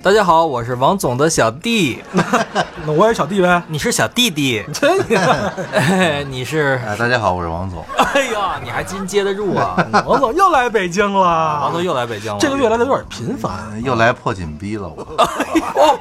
[0.00, 1.98] 大家好，我是王总的小弟，
[2.88, 3.62] 那我也小弟呗。
[3.68, 7.84] 你是小弟弟， 真的，哎， 你是，哎，大家好，我是王总。
[8.14, 9.76] 哎呀，你还真接得住啊！
[10.06, 11.60] 王总又来北京了。
[11.60, 15.02] 王总又来北京了，这个月来的有点频繁，又来破紧逼了，我。
[15.02, 15.98] 哦，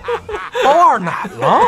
[0.63, 1.59] 包二奶了。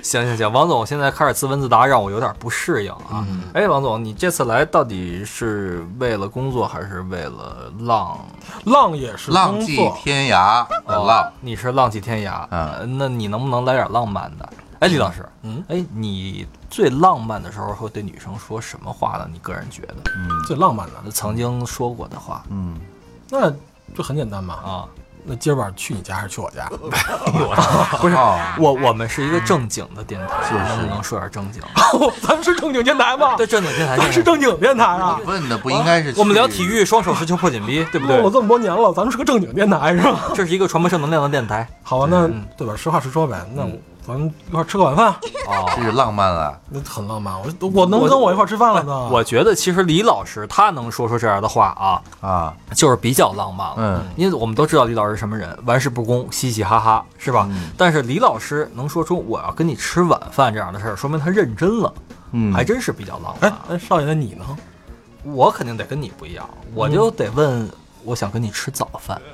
[0.00, 3.26] 行行行，王总现在开始自问自答，让我有点不适应啊。
[3.52, 8.16] 哎，王总，你这次来到底是为了工作还是为了浪？
[8.64, 12.76] 浪也是浪迹天涯的浪，你是浪迹天涯啊？
[12.86, 14.52] 那你能不能来点浪漫的？
[14.80, 19.28] 哎，李老师，嗯，哎，你最浪漫的时候会对女生说什么话呢？
[19.32, 19.96] 你个人觉得？
[20.16, 22.76] 嗯，最浪漫的，曾经说过的话，嗯，
[23.30, 23.48] 那
[23.94, 24.88] 就很简单嘛啊。
[25.24, 26.66] 那今儿晚上去你家还是去我家？
[28.00, 28.16] 不是，
[28.58, 31.62] 我我们是一个正经的电台，能不能说点正经？
[32.20, 33.36] 咱们是正经电台吗？
[33.36, 35.20] 对，正经电台，咱是正经电台啊。
[35.24, 38.16] 问的不应该是我们聊体育，双手持球破紧逼，对不对？
[38.16, 40.18] 做了这么多年了，咱们是个正经电台是吧？
[40.34, 41.66] 这是一个传播正能量的电台。
[41.82, 42.74] 好吧，那对吧？
[42.76, 43.38] 实话实说呗。
[43.54, 43.64] 那
[44.06, 45.12] 咱们一块吃个晚饭。
[45.46, 47.34] 哦， 这是浪漫了，那很浪漫。
[47.40, 49.08] 我我能跟我一块吃饭了呢。
[49.08, 53.74] 我觉得其实李老师他能说出这样的话啊啊，就是比较浪漫了。
[53.78, 57.48] 嗯，因为我们都知道李老师什么人，玩世不恭，嘻嘻哈哈，是吧？
[57.76, 61.92] 但是李老师能说出我要跟你吃晚饭这样的事儿，说明他认真了。
[62.32, 63.52] 嗯，还真是比较浪漫。
[63.68, 64.44] 哎，少爷，那你呢？
[65.24, 67.70] 我肯定得跟你不一样，我就得问，
[68.02, 69.20] 我想跟你吃早饭。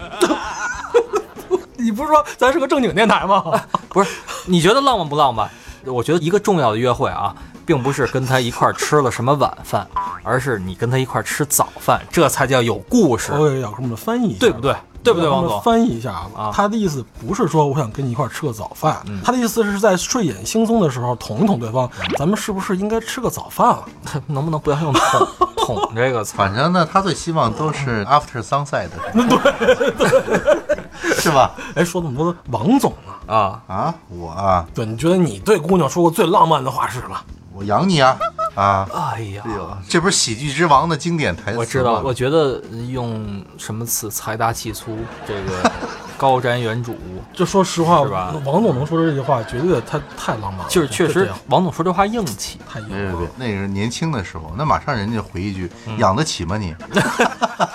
[1.78, 3.42] 你不是说咱是个正经电台吗？
[3.88, 4.10] 不是，
[4.46, 5.48] 你觉得浪漫不浪漫？
[5.86, 9.86] 我觉得一个重要的约会啊，并不是跟他一块吃了什么晚饭，
[10.22, 13.32] 而是你跟他一块吃早饭，这才叫有故事。
[13.32, 14.74] 我也要跟我们翻译一下，对不对？
[15.00, 15.62] 对不对，王总？
[15.62, 21.88] 翻译一下啊，他的意思不是说我想跟你一块吃个早饭，他的意思是在睡眼惺忪的时候捅一捅对方，
[22.18, 23.84] 咱们是不是应该吃个早饭了？
[24.26, 26.34] 能不能不要用捅捅这个词？
[26.36, 30.67] 反正呢，他最希望都是 after sunset， 对，
[31.18, 31.52] 是吧？
[31.74, 32.92] 哎，说那么多，王总
[33.26, 37.16] 啊啊啊，我啊，对，你觉得你对姑娘说过最浪漫的话是什么？
[37.52, 38.16] 我养你啊！
[38.54, 39.42] 啊，哎呀，
[39.88, 42.60] 这不是喜剧之王的经典台词我知道，我觉得
[42.90, 45.70] 用什么词财大气粗，这个
[46.16, 46.94] 高瞻远瞩。
[47.34, 48.32] 就说实话，是吧？
[48.44, 50.66] 王总能说出这句话，绝对他太浪漫了。
[50.68, 52.88] 就是确实，王总说这话硬气，太硬。
[52.88, 56.74] 别别别，那是年轻的时候，那马上人家回一句：“养得起吗你？”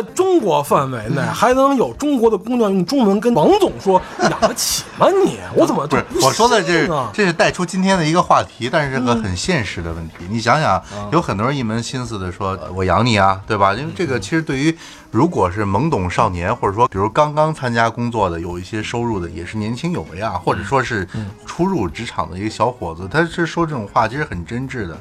[0.00, 5.38] 在中国范围内，还能有中国的姑娘用中文跟王总说养得起吗你？
[5.56, 6.04] 我怎么不是？
[6.22, 10.14] 我说的这这是带出今天的一个话题，但是这个很现实的问题。
[10.30, 13.74] 你想想，有很多人一门心思的说“我养你啊”，对吧？
[13.74, 14.76] 因为这个其实对于
[15.10, 21.08] 如果是懵懂少年，或者说比如刚刚参加工作的，有一些收入的，也是年轻有为啊，或者说是
[21.44, 24.96] 初入职场的一个小伙子，他是说这种话，其实很真挚的。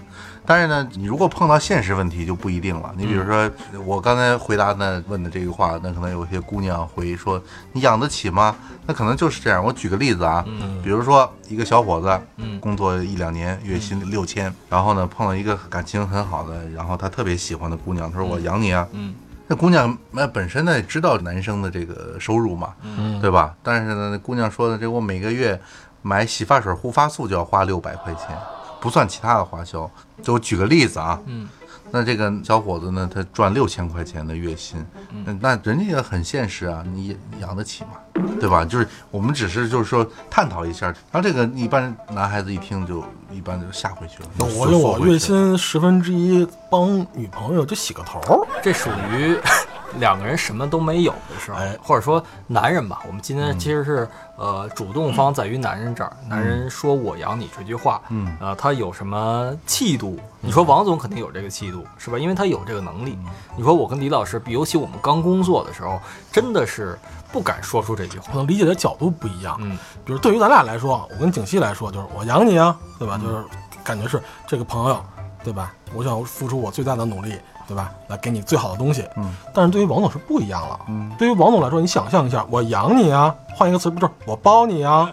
[0.49, 2.93] 但是呢，你如果碰到现实问题就不一定了。
[2.95, 3.51] 你比如说，
[3.85, 7.39] 我刚才回答那问的这个话，那可能有些姑娘会说
[7.73, 8.55] ：“你养得起吗？”
[8.87, 9.61] 那可能就是这样。
[9.61, 10.45] 我举个例子啊，
[10.81, 12.21] 比如说一个小伙子，
[12.61, 19.13] 工作一两年，月薪六千，然后呢碰到一个感情很好的，然后他特别喜欢的姑娘，他说：“我养你啊。”嗯，
[19.47, 22.73] 那姑娘那本身呢知道男生的这个收入嘛，
[23.21, 23.53] 对吧？
[23.61, 25.59] 但是呢，那姑娘说的这我每个月
[26.01, 28.27] 买洗发水、护发素就要花六百块钱。
[28.79, 29.89] 不算其他的花销，
[30.21, 31.47] 就我举个例子啊，嗯，
[31.91, 37.91] 那这个小伙子呢，他赚六千块钱的月薪，嗯，那人家也很现实啊，你养得起吗？
[38.39, 38.65] 对吧？
[38.65, 44.29] 就是我们只是就是说探讨一下，然后这个一般男孩子一听就一般就吓回去了。
[44.55, 49.37] 我用我月薪十分之一帮女朋友就洗个头，这属于。
[49.99, 56.15] 两个人什么都没有的时候，或者说男人吧，我们今天其实是呃主动方在于男人这儿。
[56.27, 60.19] 男人说我养你这句话，嗯，呃，他有什么气度？
[60.41, 62.17] 你说王总肯定有这个气度，是吧？
[62.17, 63.17] 因为他有这个能力。
[63.55, 65.99] 你说我跟李老师，尤其我们刚工作的时候，
[66.31, 66.97] 真的是
[67.31, 68.31] 不敢说出这句话。
[68.31, 73.17] 可能理解的角度不一样，嗯，比如对于咱俩来说，我跟景熙来说，就是我养你啊，对吧？
[73.17, 73.43] 就是
[73.83, 75.01] 感觉是这个朋友，
[75.43, 75.73] 对吧？
[75.93, 77.33] 我想付出我最大的努力。
[77.67, 77.91] 对吧？
[78.07, 79.03] 来给你最好的东西。
[79.15, 80.79] 嗯，但是对于王总是不一样了。
[80.87, 85.11] 嗯，对于王总来说，你想象一下，我养你啊，换一个词，不是我包你啊。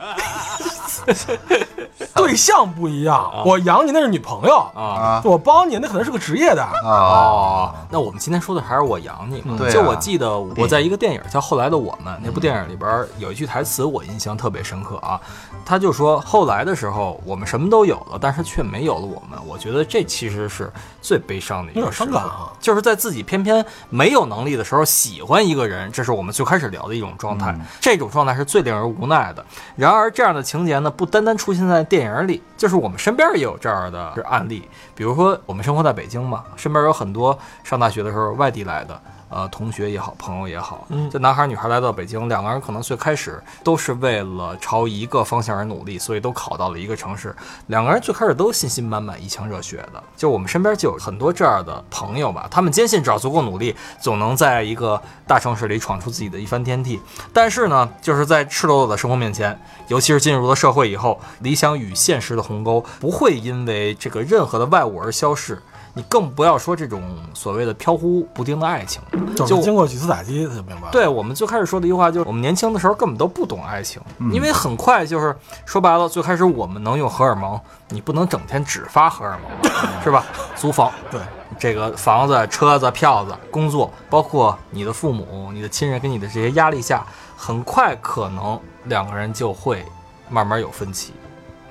[2.14, 4.82] 对象不一样，我养你那是女朋友，啊。
[4.82, 6.62] 啊我帮你那可能是个职业的。
[6.62, 9.58] 啊，哦，那我们今天说的还是我养你嘛？
[9.70, 15.20] 就我记得我在一个电影叫《后来的我们》，那部电影里边有一句台词我印象特别深刻啊，
[15.64, 19.38] 他就说后来的时候我们什么都有了，但是却没有了我们。
[19.46, 20.72] 我觉得这其实是
[21.02, 27.54] 最悲伤的一个时刻伤感啊就是在自己偏偏没有能力的时候喜欢一个人，这是我们最开始聊的一种状态。
[27.80, 29.44] 这种状态是最令人无奈的。
[29.76, 34.68] 然而，这样的情节呢，不单单出现在电影里，就是我们身边也有这样的案例。
[34.94, 39.00] 比如说，我们生活在北京嘛，身边有很多上大学的时候外地来的。
[39.34, 47.34] 呃，同学也好，朋友也好，嗯这男孩女孩来到北京，两个人可能最开始都是为了朝一个方向而努力，所以都考到了一个城市。
[47.66, 50.00] 两个人最开始都信心满满、一腔热血的。
[50.16, 57.00] 就我们身边就有很多这样的朋友吧，他们坚信只要足够努力，总能在一个大城市里闯出自己的一番天地。
[57.32, 65.60] 但是呢，就是在赤裸裸的生活面前，尤其是进入了社会以后，理想与现实的鸿沟不会因为这个任何的外物而消逝。
[65.96, 67.02] 你更不要说这种
[67.32, 69.00] 所谓的飘忽不定的爱情，
[69.36, 70.88] 就经过几次打击，他就明白了。
[70.90, 74.02] 对我们最开始说的一句话就是，我们年轻的时候根本都不懂爱情，
[74.32, 77.60] 因为很快就是说白了，最开始我们能用荷尔蒙，
[77.90, 80.24] 你不能整天只发荷尔蒙， 是吧？
[80.56, 81.20] 租房，对，
[81.58, 87.06] 这个房子、车子、票子、工作，包括你的父母、你的亲人给你的这些压力下，
[87.36, 89.84] 很快可能两个人就会
[90.28, 91.12] 慢慢有分歧。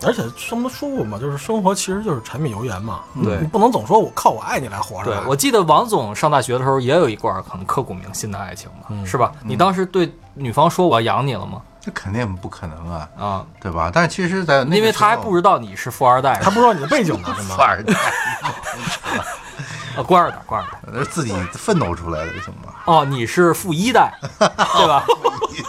[0.05, 3.01] 而且什么说过嘛，就是生活其实就是柴米油盐嘛。
[3.23, 9.31] 对你不能总说我靠我爱你来活着。，对我记得王总上大学的时候也有一段很刻骨铭心的爱情嘛，是吧？
[9.43, 11.61] 你当时对女方说我要养你了吗？
[11.85, 13.91] 这肯定不可能啊，啊，对吧？
[13.93, 17.55] 但是其实，在那个因为他还不知道你是富二代，他不知道你的背景呢， 是吗？
[17.57, 17.93] 富二代，
[19.95, 20.79] 啊，官二代，官二代。
[20.91, 22.73] 那是自己奋斗出来的，行吗？
[22.85, 25.05] 哦，你是富一代，对吧？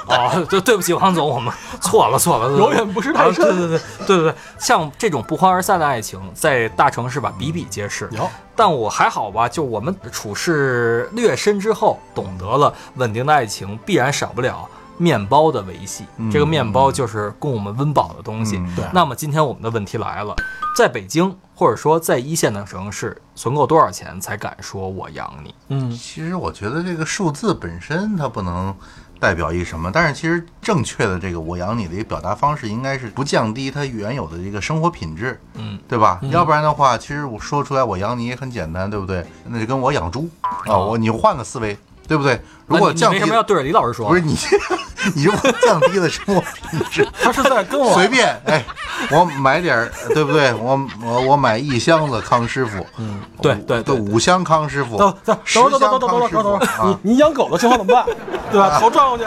[0.06, 8.08] 哦，对，对不起，王总，我们错了，错了，永远不是太深啊对对对对对对，像这种不欢而散的爱情，在大城市吧比比皆是。
[8.12, 16.04] 有但我还好吧，就我们处事略深之后，懂得了稳定的爱情必然少不了面包的维系。
[16.32, 18.62] 这个面包就是供我们温饱的东西。
[18.92, 20.34] 那么今天我们的问题来了，
[20.76, 25.54] 在北京或者说在一线的城市，存够多少钱才敢说我养你？
[25.68, 28.74] 嗯，其实我觉得这个数字本身它不能
[29.20, 36.20] 代表一什么，但是其实正确的这个“我养你”的一个表达方式，应该是不降低他原有的这个生活品质，嗯，对吧？
[36.30, 39.24] 要不然的话，其实我说出来“我养你”也很简单，对不对？
[39.46, 40.28] 那就跟我养猪
[40.66, 42.38] 啊，我你换个思维，对不对？
[42.66, 44.08] 如果你降低为什么要对着李老师说？
[44.08, 44.36] 不是你，
[45.14, 46.40] 你如果降低了生活
[46.70, 48.64] 品质， 他是在跟我随便哎，
[49.10, 50.52] 我买点儿，对不对？
[50.54, 57.12] 我我我买一箱子康师傅，嗯，对对对五箱康师傅，等等十等等等箱等等等康师傅你！
[57.12, 58.06] 你养狗的情况怎么办？
[58.50, 58.78] 对吧？
[58.80, 59.24] 头转过去，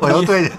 [0.00, 0.54] 我又对着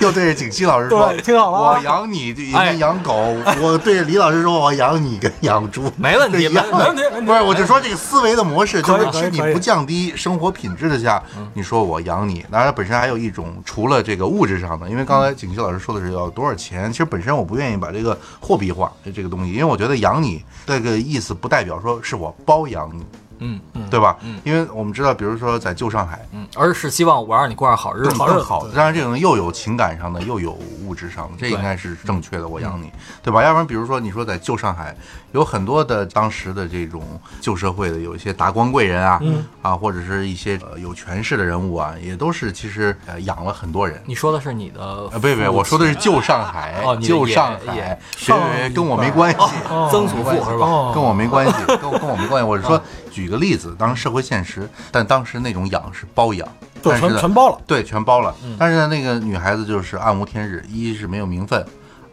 [0.00, 5.92] 又对着景熙老师说，听好了啊我养你，人哎家养狗，我对着李老师说，我养你跟养猪。
[5.96, 11.22] 没问题，不是，我就说这个思维的模式，就是是你不降低生活品质的下，
[11.54, 23.04] 你说我养你，当然本身还有一种除了这个物质上的，因为刚才景琦老师说的是要多少钱，其实本身我不愿意把这个货币化这个东西，因为我觉得养你这个意思不代表说是我包养你，
[23.38, 23.60] 嗯
[23.90, 24.16] 对吧？
[24.22, 28.14] 嗯因为我们知道，比如说在旧上海，嗯，而是希望我让你过上好日子。
[28.16, 28.64] 好日子更好。
[28.66, 30.52] 对当然，这种又有情感上的，又有
[30.82, 32.46] 物质上的，这应该是正确的。
[32.48, 32.90] 我养你，
[33.22, 33.42] 对吧？
[33.42, 34.96] 要不然，比如说你说在旧上海，
[35.32, 37.02] 有很多的当时的这种
[37.40, 44.00] 旧社会的，有一些达官贵人啊，嗯啊，或者是一些呃有权势的人物啊，也都是其实呃养了很多人。
[44.06, 49.38] 你说的是你的呃，不不，我说的是旧上海旧上海，别别别跟我没关系。
[49.68, 50.66] 哦曾祖父是吧？
[50.66, 52.48] 哦跟我没关系，跟我跟我没关系。
[52.48, 56.46] 我是说，举个例子，当然社会现实，但当时那种养是包养，
[56.82, 57.60] 对，但是全全包了。
[57.66, 58.34] 对，全包了。
[58.58, 61.64] 但是呢，那个女孩子就是暗无天日，一是没有名分，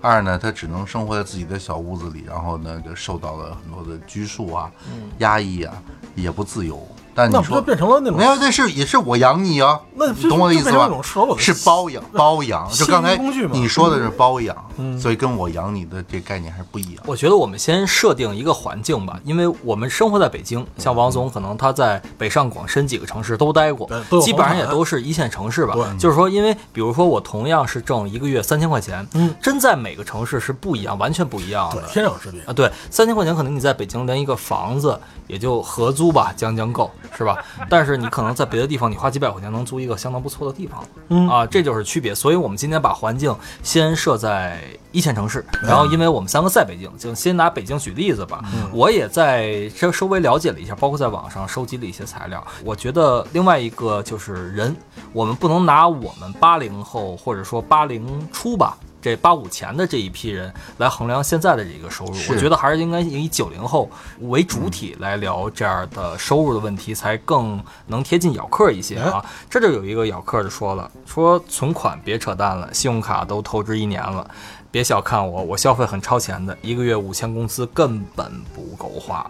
[0.01, 4.71] 二呢，她只能生活在自己的小屋子里，然后呢，就受到了很多的拘束啊、
[5.19, 5.73] 压抑啊，
[6.15, 6.87] 也不自由。
[7.15, 11.35] 但你说那不就变成了那种没有，这是也是我养你啊，那你懂我的意思吗就变成一种赤裸裸？
[11.35, 12.69] 的是包养，包养。
[12.69, 13.17] 就刚才
[13.51, 17.03] 你说的是包养，嗯所以跟我养你的这概念还是不一样。
[17.05, 23.87] 我觉得我们先设定一个环境吧，因为我们生活在北京，像王总可能他在北上广深几个城市都待过
[24.21, 25.97] 基本上也都是一线城市吧对。
[25.97, 31.87] 就是说，因为比如说我同样是挣一个月三千块钱，嗯真在每个城市是不一样，完全不一样对的。
[31.89, 32.41] 天壤之别。
[32.41, 37.37] 啊，对，三千块钱可能你在北京连一个房子也就合租吧，将将够，是吧？
[37.69, 42.13] 但是你可能在别的地方，你花几百块钱能租一个相当不错的地方，嗯啊，这就是区别。
[42.13, 48.43] 所以我们今天把环境先设在一线城市，然后因为我们三个在北京，就先拿北京举例子吧。
[48.71, 52.45] 我也在稍稍微了解了一下，包括在网上收集了一些材料。
[52.63, 54.75] 我觉得另外一个就是人，
[55.11, 58.77] 我们不能拿我们八零后或者说八零初吧。
[59.03, 62.13] 这八五前的这一批人来衡量现在的这个收入。
[62.29, 63.89] 我觉得还是应该以九零后
[64.21, 69.23] 为主体来聊这样的收入的问题，才更能贴近咬客一些啊。
[69.49, 74.25] 这就有一个咬客就说了，说存款别扯淡了，信用卡都透支一年了。
[74.71, 79.29] 别小看我，我消费很超前的，一个月五千工资根本不够花。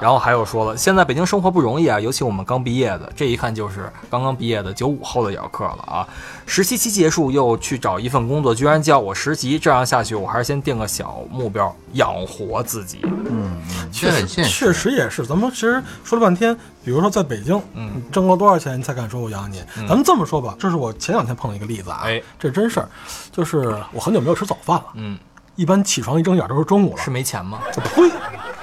[0.00, 6.06] 然后还有说了，现在北京生活不容易啊，尤其我们刚毕业的，这一看就是刚刚毕业的九五后的咬客了啊。
[6.46, 13.00] 实习期结束又去找一份工作，居然叫我实习，这样下去我还是先定个小目标，养活自己。
[13.02, 13.60] 嗯，
[13.92, 14.50] 这很现实。
[14.50, 19.60] 确实也是，咱们其实说了半天，比如说在北京，嗯你挣了多少钱你才敢说我养你？
[19.88, 22.88] 咱们这么说吧，这是我前两天碰到一个例子啊，哎，这真事儿，
[23.32, 25.18] 就是我很久没有吃早饭了，嗯，
[25.56, 27.58] 一般起床一睁眼都是中午了，是没钱吗？
[27.72, 28.08] 就呸，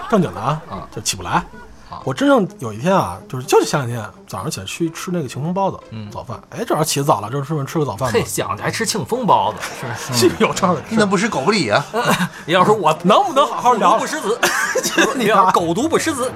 [0.10, 1.44] 正经的啊，啊就起不来。
[2.04, 9.60] 我真正有一天啊，就是就是前两天早上起来去吃那个庆丰包子，嗯早饭，哎，正好起得早了，就是顺便吃个早饭吧嘿，，想着还吃庆丰包子，
[10.14, 10.44] 是 不是？
[10.44, 11.86] 有这样的事 那不是狗不理啊！
[12.48, 14.40] 要说我能不能好好狗聊毒不食子，
[15.16, 16.32] 你要狗毒不食子，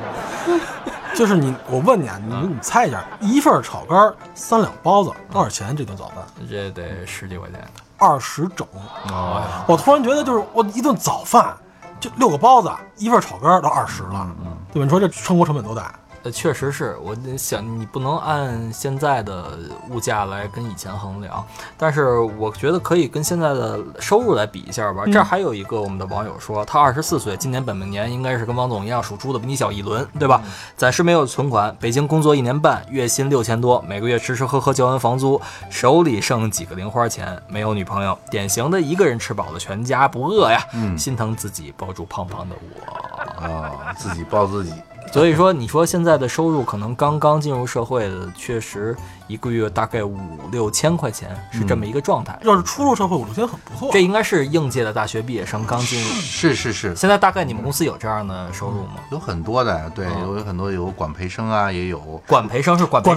[1.14, 5.76] 就是你，我问你啊，你你猜一下，一份炒肝三两包子多少钱？
[5.76, 6.18] 这顿早饭
[6.50, 7.68] 这得十几块钱。
[7.98, 8.66] 二十整。
[9.12, 11.54] 哦，我突然觉得，就是我一顿早饭
[12.00, 14.28] 就六个包子，一份炒肝都二十了，
[14.72, 14.86] 对吧？
[14.86, 15.94] 你说这生活成本多大？
[16.24, 19.58] 呃，确实是我想你不能按现在的
[19.90, 21.46] 物价来跟以前衡量，
[21.78, 25.04] 但是我觉得可以跟现在的收入来比一下吧。
[25.06, 30.42] 这儿还有一个我们的网友说，他二十四岁，今年本命年应该是跟王总一样属猪的，比你小一轮，对吧？
[30.76, 40.62] 暂时没有存款，北京工作一年半，月薪六千多，每个月吃吃喝喝交完房租，手里剩几个零花钱，没有女朋友，典型的一个人吃饱了全家不饿呀，
[40.98, 43.46] 心疼自己抱住胖胖的我。
[43.46, 44.74] 啊，自己抱自己。
[45.12, 48.96] 所以说，你说现在的收入可能刚刚进入社会的，确实
[49.28, 50.20] 一个月大概五
[50.52, 52.38] 六千块钱是这么一个状态。
[52.44, 53.90] 要是初入社会，五六千很不错。
[53.92, 56.08] 这应该是应届的大学毕业生刚进入。
[56.08, 58.98] 是是是，现在大概你们公司有这样的收入吗？
[59.12, 63.16] 有很多的，对，有有很多有管培生啊，也有管培生是管培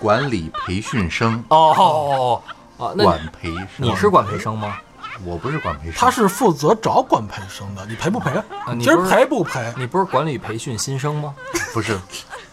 [0.00, 2.42] 管理培训生，哦哦哦
[2.78, 3.66] 哦，那管培生。
[3.78, 4.76] 你是管培生吗？
[5.24, 8.30] 我不是管培生，他是负责找管培生的，你赔不赔？
[8.32, 9.74] 今儿啊你不是陪不赔？
[9.76, 11.34] 你不是管理培训新生吗？
[11.72, 11.98] 不是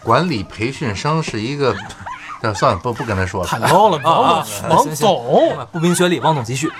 [0.02, 1.76] 管理培训生是一个。
[2.42, 3.48] 那算了，不不跟他说了。
[3.48, 6.70] 太 low 了，王啊总，王总，不明学历，王总继续。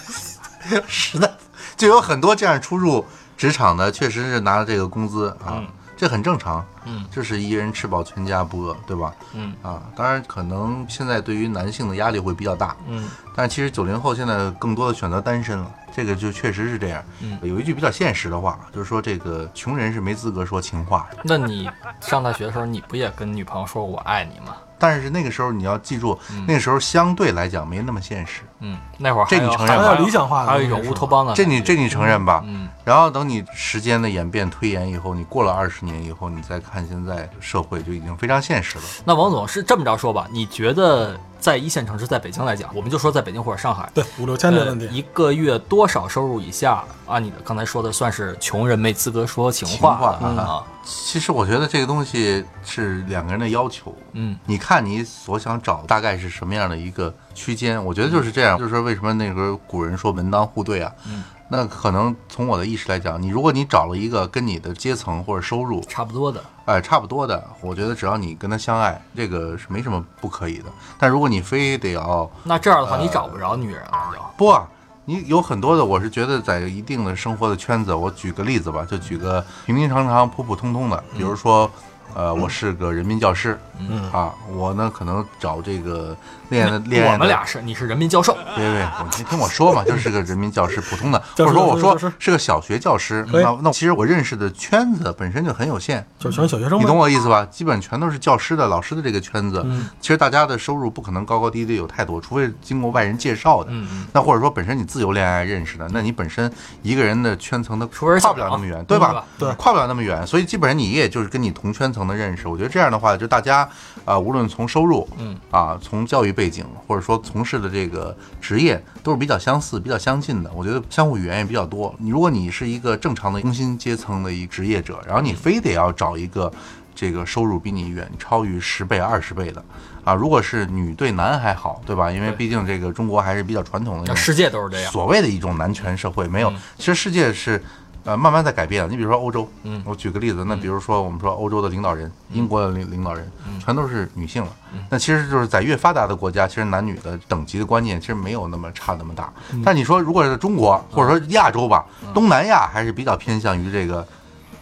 [0.88, 1.30] 实在
[1.76, 3.04] 就有很多这样初入
[3.36, 6.64] 职场的，确实是拿了这个工资啊，嗯这很正常。
[6.84, 9.12] 嗯，这是一人吃饱全家不饿，对吧？
[9.34, 17.02] 嗯啊，当然可能现在对于男性的压力会比较大，嗯但其实九零后现在更多的选择单身了，这个就确实是这样。
[17.20, 21.08] 嗯有一句比较现实的话，就是说这个穷人是没资格说情话。
[21.24, 21.68] 那你
[22.00, 24.56] 上大学的时候，你不也跟女朋友说我爱你吗？
[24.78, 31.34] 但是那个时候你要记住，那个时候相对来讲没那么现实，嗯，那会儿还这你有承认吧还有理想化的还有一种乌托邦的。
[31.34, 32.42] 这你这你承认吧？
[32.46, 38.84] 嗯然后等你时间的演变推延以后，你过了二十年以后，你再看现在社会就已经非常现实了。
[39.04, 40.28] 那王总是这么着说吧？
[40.30, 44.88] 你觉得在一线城市，在北京来讲，我们就说在北京或者上海，对五六千没呃问题。
[44.90, 50.64] 一个月多少收入以下，按你的刚才说的，算是穷人没资格说情情话啊？
[50.82, 53.94] 其实我觉得这个东西是两个人的要求。
[54.14, 57.82] 嗯你看你所想找大概是什么样的一个区间？
[57.84, 60.92] 我觉得就是这样，就是说为什么那个古人说门当户对啊？
[61.06, 66.42] 嗯，那可能从我的意识来讲，你如果你找了一个跟你的阶层或者收入差不多的。
[66.66, 70.64] 哎，差不多的，我觉得只要你跟他相爱，这个是没什么不可以的。
[70.98, 74.18] 但如果你非得要那这样的话，你找不着女人了就。
[74.36, 74.68] 不啊，
[75.04, 81.70] 你有很多的，我是觉得在一定的生活的圈子，我举个例子吧，就举个平平常常、普普通通的，比如说，
[82.14, 86.16] 呃，我是个人民教师，嗯啊，我呢可能找这个
[86.48, 96.96] 恋爱的恋爱的，我们俩是，你是人民教授，别别，我你听我说嘛，就是个人民教师，普通的， 或者说我说是个小学教师，那那其实我认识的圈子本身就很有限，就全是小学生你懂。
[96.96, 97.46] 我意思吧？
[97.50, 99.62] 基本全都是教师的、老师的这个圈子。
[99.64, 103.70] 嗯其实大家的收入不可能高高低低有太多，除非经过外人介绍的。
[103.70, 106.50] 嗯嗯那或者说本身你自由恋爱认识的，那你本身
[106.82, 109.24] 一个人的圈层的跨不了那么远，对吧？
[109.38, 112.46] 对跨不了那么远，所以基本上你也就是跟你同圈层的认识。
[112.46, 113.66] 我觉得这样的话，就大家
[114.04, 120.50] 啊、无论从收入，嗯啊，从教育背景，或者说从事的这个职业，都是比较相似、比较相近的。
[120.54, 121.94] 我觉得相互语言也比较多。
[121.98, 126.52] 你如果你是一个正常的工薪阶层的一职业者，然后你非得要找一个
[126.94, 129.64] 这个收入比你远超于十倍、二十倍的。
[130.04, 132.12] 啊，如果是女对男还好，对吧？
[132.12, 134.92] 因为毕竟这个中国还是比较传统的那世界都是这样。
[134.92, 136.50] 所谓的一种男权社会，没有。
[136.50, 137.60] 嗯其实世界是
[138.06, 138.88] 呃慢慢在改变了。
[138.88, 143.30] 你比如说欧洲，嗯我举个例子，那比如说我们说欧洲的领导人，英国的领领导人，
[143.62, 144.50] 全都是女性了。
[144.88, 149.30] 那其实就是在越发达的国家，其实男女的等级的观念其实没有那么差那么大。
[149.62, 151.84] 但你说如果是中国或者说亚洲吧，
[152.14, 154.06] 东南亚还是比较偏向于这个。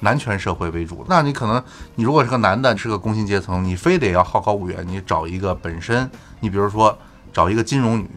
[0.01, 1.63] 男权社会为主，那你可能
[1.95, 6.11] 你如果是个男的，是个工薪阶层，你非得要好高骛远，你找一个本身，
[6.41, 6.95] 你比如说
[7.35, 8.09] 找一个金融女，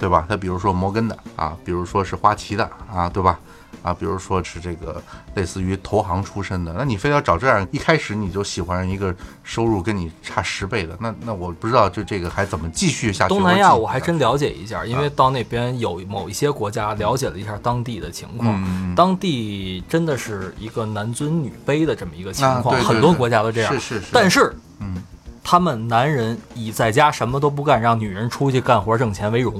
[0.00, 0.26] 对吧？
[0.28, 3.38] 他比如说摩根的啊，比如说是花旗的啊，对吧？
[3.82, 5.02] 啊，比如说是这个
[5.34, 9.12] 类似于投行出身的，那你非要找这样，一开始你就喜欢一个
[9.42, 13.30] 收入跟你差十倍的，那那我不知道就这个还怎么继续下去。
[13.30, 23.72] 东南亚我还真了解一下，因为到那边有某一些国家了解了一下当地的情况，当地真的是一个男尊女卑的这么一个情啊况，很多对对对国家都这样。
[23.72, 25.02] 是是是但是嗯
[25.44, 29.54] 他们男人以在家什么都不干，让女人出去干活挣钱为荣，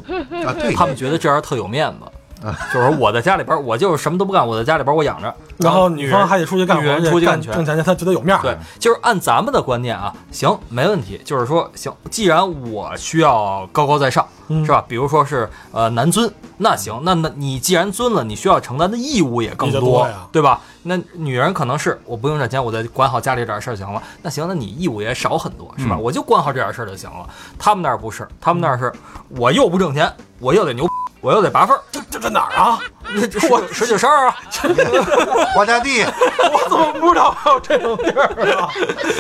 [0.47, 2.07] 啊，对，他们觉得这样特有面子。
[2.75, 8.43] 就是我在家里边，我就是什么都不干，我在家里边我养着，然后女方还得出去干活女人，出去挣钱去，他觉得有面儿。
[8.43, 11.21] 对，就是按咱们的观念啊，行，没问题。
[11.25, 14.85] 就是说，行，既然我需要高高在上，嗯是吧？
[14.89, 20.61] 比如说是呃男尊，那行，那那你既然尊了，你需要承担的义务也更多，多呀对吧？
[20.85, 24.03] 那女人可能是我不用赚钱，我再管好家里这点事儿就行了。
[24.23, 25.97] 那行，那你义务也少很多，是吧？
[25.97, 27.29] 嗯我就管好这点事儿就行了。
[27.59, 28.93] 他们那儿不是，他们那儿是
[29.29, 30.87] 我又不挣钱，我又得牛，
[31.23, 32.79] 我又得拔份儿，这这这哪儿啊？
[33.15, 34.37] 这这十十九十二啊，
[35.55, 36.03] 花家地
[36.53, 38.27] 我怎么不知道还有这种地儿
[38.61, 38.69] 啊？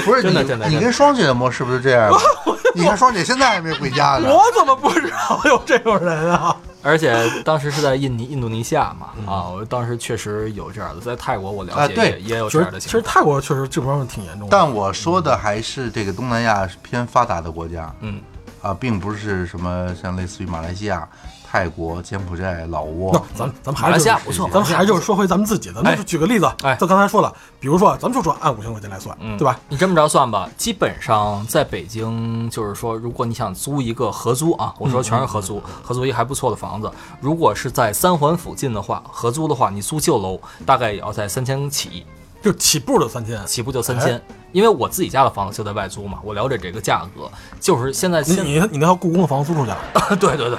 [0.04, 2.18] 不是真的你真的你跟双姐的模式不是这样吗？
[2.75, 4.28] 你看双姐现在还没回家呢。
[4.35, 6.54] 我怎么不知道有这种人啊？
[6.85, 12.90] 而且当时是在印尼、印度尼西亚嘛，嗯啊，我当时确实有这样的，在泰国我了解也也有这样的情况。
[12.90, 14.49] 其实泰国确实这方面挺严重的。
[14.50, 18.21] 但我说的还是这个东南亚偏发达的国家嗯，
[18.62, 21.09] 啊，并不是什么像类似于马来西亚、
[21.52, 23.25] 泰国、柬埔寨、老挝那挝。
[23.37, 27.30] 咱咱们还是西亚不错，咱们还是就是说回咱们自己的，那就举个例子，哎就刚才说了，
[27.61, 29.61] 比如说咱们就说按五千块钱来算，嗯对吧？
[29.68, 36.90] 你这么着算吧，基本上在北京，就是说，如果你想租一个合租啊，我说全是合租，嗯合租一个还不错的房子，
[37.21, 42.06] 如果是在三环附近的话，合租的话，你租旧楼大概也要在三千起，
[42.42, 44.18] 就起步就三千，起步就三千。
[44.52, 47.30] 因为我自己家的房子就在外租嘛，我了解这个价格，
[47.61, 50.59] 就是现在现你你你那套故宫的房子租出去 了，对对对，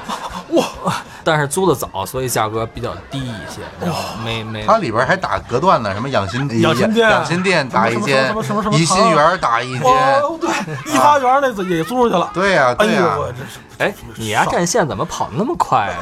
[0.57, 0.93] 哇！
[1.25, 9.81] 但是租的早，所以价格比较低一些，然后没没它里边还打隔断呢，什么养心养心殿养心殿打一间什么什么怡心园打一间。
[10.21, 10.49] 哦，对，
[10.93, 12.29] 怡花园那次也租出去了。
[12.33, 15.95] 对呀，哎对呀呦，，我这哎，你呀战线怎么跑得那么快啊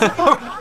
[0.00, 0.08] 你？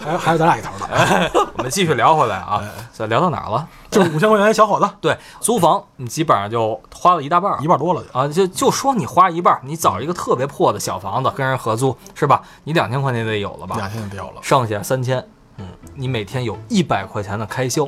[0.06, 2.62] 还还有咱俩一头的， 我们继续聊回来啊，
[2.94, 3.66] 这聊到哪儿了？
[3.90, 8.20] 就是五千块钱小伙子，对，租房你基本上就花了一大半儿一半多了就。
[8.20, 12.42] 啊，就就说你花一半，你找一个特别破的小房子跟人合租是吧？
[12.64, 13.76] 你两千块钱得有了吧？
[13.78, 15.26] 两千得有了，剩下三千，
[15.58, 17.88] 嗯，你每天有一百块钱的开销，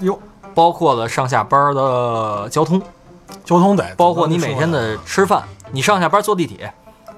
[0.00, 0.18] 哟，
[0.54, 2.80] 包括了上下班的交通，
[3.44, 6.72] 交通得，包括你每天的吃饭，你上下班坐地铁，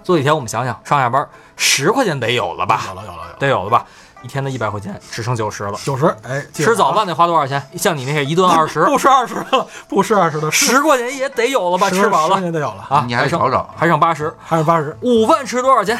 [0.04, 2.82] 坐地铁我们想想，上下班十块钱得有了吧？
[2.88, 3.84] 有了有了有了，得有了吧？
[4.22, 5.78] 一天的一百块钱只剩九十了。
[5.84, 7.62] 九十，哎，吃早饭得花多少钱？
[7.76, 11.90] 像你那些一顿二十， 不吃二十了，不吃二十的，十块钱也得有了吧？
[11.90, 14.32] 吃饱了十块钱得有了，啊，你还剩找找还剩八十。
[14.42, 14.96] 还剩八十。
[15.00, 15.98] 午饭吃多少钱？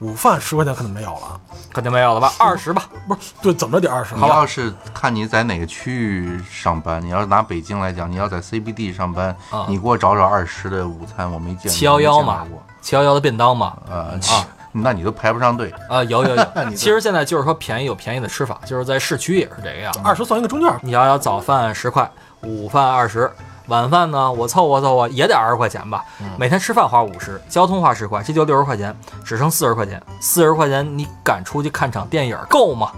[0.00, 1.40] 午饭十块钱可能没有了，
[1.72, 2.32] 肯定没有了吧？
[2.38, 2.84] 二十吧。
[3.06, 4.14] 不是，对，怎么着得二十？
[4.14, 11.70] 你要是看你在哪个区域上班，你要是拿北京来讲，你要在 CBD 上班，啊你给我找找二十的午餐，我没见过。
[11.70, 12.46] 七幺幺嘛
[12.82, 13.76] 七幺幺的便当嘛。
[13.88, 14.34] 呃，七
[14.72, 15.72] 那你都排不上队。
[15.88, 20.00] 啊，有有有 其实现在就是说便宜有便宜的吃法，就是在市区也是这个样子。
[20.02, 22.10] 二十算一个中间，你要要早饭十块，
[22.42, 23.30] 午饭二十，
[23.66, 26.04] 晚饭呢我凑合凑合也得二十块钱吧。
[26.36, 30.02] 每天吃饭花五十，交通花十块，这就六十块钱，只剩四十块钱。
[30.20, 32.92] 四十块钱你敢出去看场电影够吗？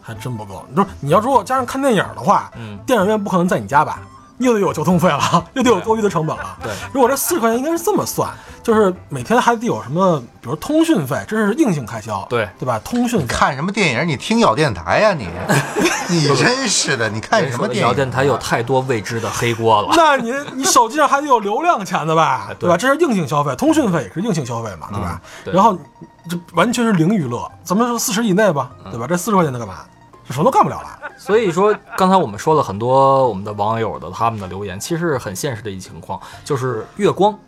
[0.00, 0.64] 还真不够。
[0.68, 4.00] 你说你要如果加上看电影的话，嗯电影院不可能在你家吧？
[4.40, 6.56] 又得有交通费了， 又得有多余的成本了。
[6.62, 8.28] 对，如果这四十块钱应该是这么算，
[8.62, 12.80] 就是每天还得有什么，比如通讯费，这是硬性开销，对对吧？
[12.84, 14.08] 通讯费，看什么电影？
[14.08, 15.28] 你听咬电台呀、你？
[16.10, 17.82] 你真是的，你看什么电影？
[17.86, 19.90] 咬电台有太多未知的黑锅了。
[19.96, 22.76] 那你你手机上还得有流量钱的吧， 对吧？
[22.76, 25.20] 这是硬性消费，通讯费也是硬性消费嘛，对吧？
[25.44, 25.78] 对然后
[26.28, 29.06] 这完全是零娱乐，咱们说四十以内吧，对吧？
[29.06, 29.76] 这四十块钱能干嘛？
[30.26, 30.99] 这什么都干不了了。
[31.20, 37.38] 所以说，刚才我们说了很多我们的网友的他们的留言，其实很现实的一情况，就是月光。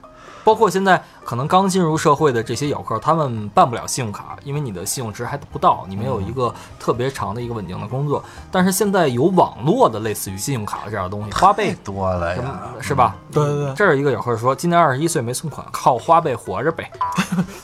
[0.44, 8.22] 包括现在可能刚进入社会的这些咬客，他们办不了信用卡，因为你的信用值还不到，你没有一个特别长的一个稳定的工作。
[8.50, 12.42] 但是现在有网络的类似于信用卡的这样的东西， 花呗多了呀。
[12.80, 13.14] 是吧？
[13.30, 16.90] 对对对，这儿一个咬客说，今年二十一岁没存款，靠花呗活着呗。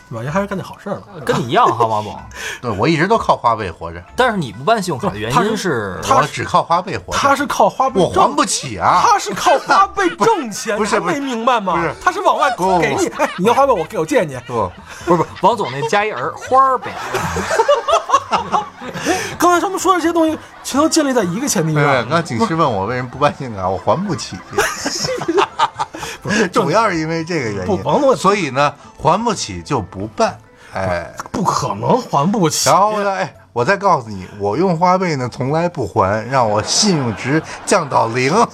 [0.08, 0.22] 对吧？
[0.22, 1.02] 人还是干点好事儿了。
[1.26, 2.16] 跟你一样哈，王总。
[2.62, 7.18] 对我一直都靠花呗活着，但是你不办信用卡的原因是，他我只靠花呗活着。
[7.18, 9.02] 他是靠花呗我还不起啊！
[9.04, 11.74] 他是靠花呗挣钱，不是不是你还没明白吗？
[11.74, 12.50] 不是他是往外
[12.80, 14.36] 给你，哎，你要花呗，我给我借你。
[14.46, 14.70] 不，
[15.04, 16.90] 不是不是，王总那加一儿花儿呗。
[19.38, 22.08] 刚才他们说的这些东西，全都建立在一个前提上。
[22.08, 24.36] 刚警示问我为什么不办信用卡，我还不起。
[26.20, 30.36] 不是主要是因为这个原因不王总，所以呢，还不起就不办。
[30.74, 32.68] 哎，不可能还不起。
[32.68, 38.34] 然后呢，哎，我再告诉你，我用花呗呢从来不还，让我信用值降到零。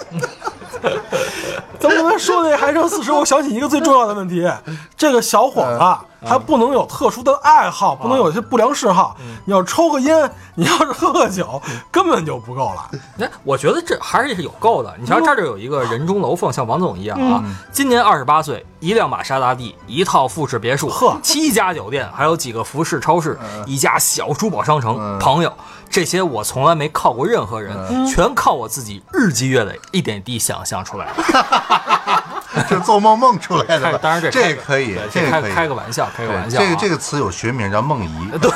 [1.84, 4.50] 咱们刚说的还剩四十，我想起一个最重要的问题：
[4.96, 5.78] 这个小伙子
[6.24, 9.16] 还不能有特殊的爱好，不能有一些不良嗜好。
[9.44, 11.60] 你要抽个烟，你要是喝个酒，
[11.90, 12.90] 根本就不够了。
[13.20, 14.94] 哎，我觉得这还是有够的。
[14.98, 25.18] 你瞧，这儿就有一个人中楼凤，像王总一样啊，今年二十八岁，一辆玛莎拉蒂，一套复式别墅，呵七家酒店，还有几个服饰超市，一家小珠宝商城。
[25.18, 25.52] 朋友，
[25.90, 32.13] 这些我从来没靠过任何人，全靠我自己日积月累，一点一滴想象出来的。
[32.84, 33.98] 这做梦梦出来的吧？
[34.00, 36.62] 当然这这个可以，这开个玩笑，开个玩笑啊。
[36.62, 38.50] 这个这个词有学名叫梦遗， 对，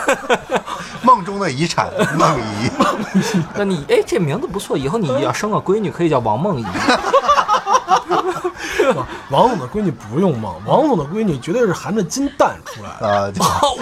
[1.02, 2.70] 梦中的遗产 梦遗。
[3.54, 6.66] 那你哎，这名字不错，以后你要生个闺女可以叫王梦遗。
[9.30, 13.08] 王总的闺女不用梦，王总的闺女绝对是含着金蛋出来的。
[13.08, 13.30] 啊，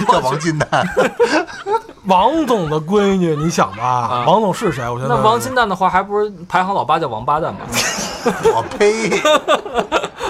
[0.07, 0.89] 叫叫王金蛋，
[2.07, 4.89] 王总的闺女，你想吧，王总是谁？
[4.89, 7.61] 我现在那王金蛋的话，还不是排行老八叫王八蛋吗？
[8.53, 9.11] 我呸！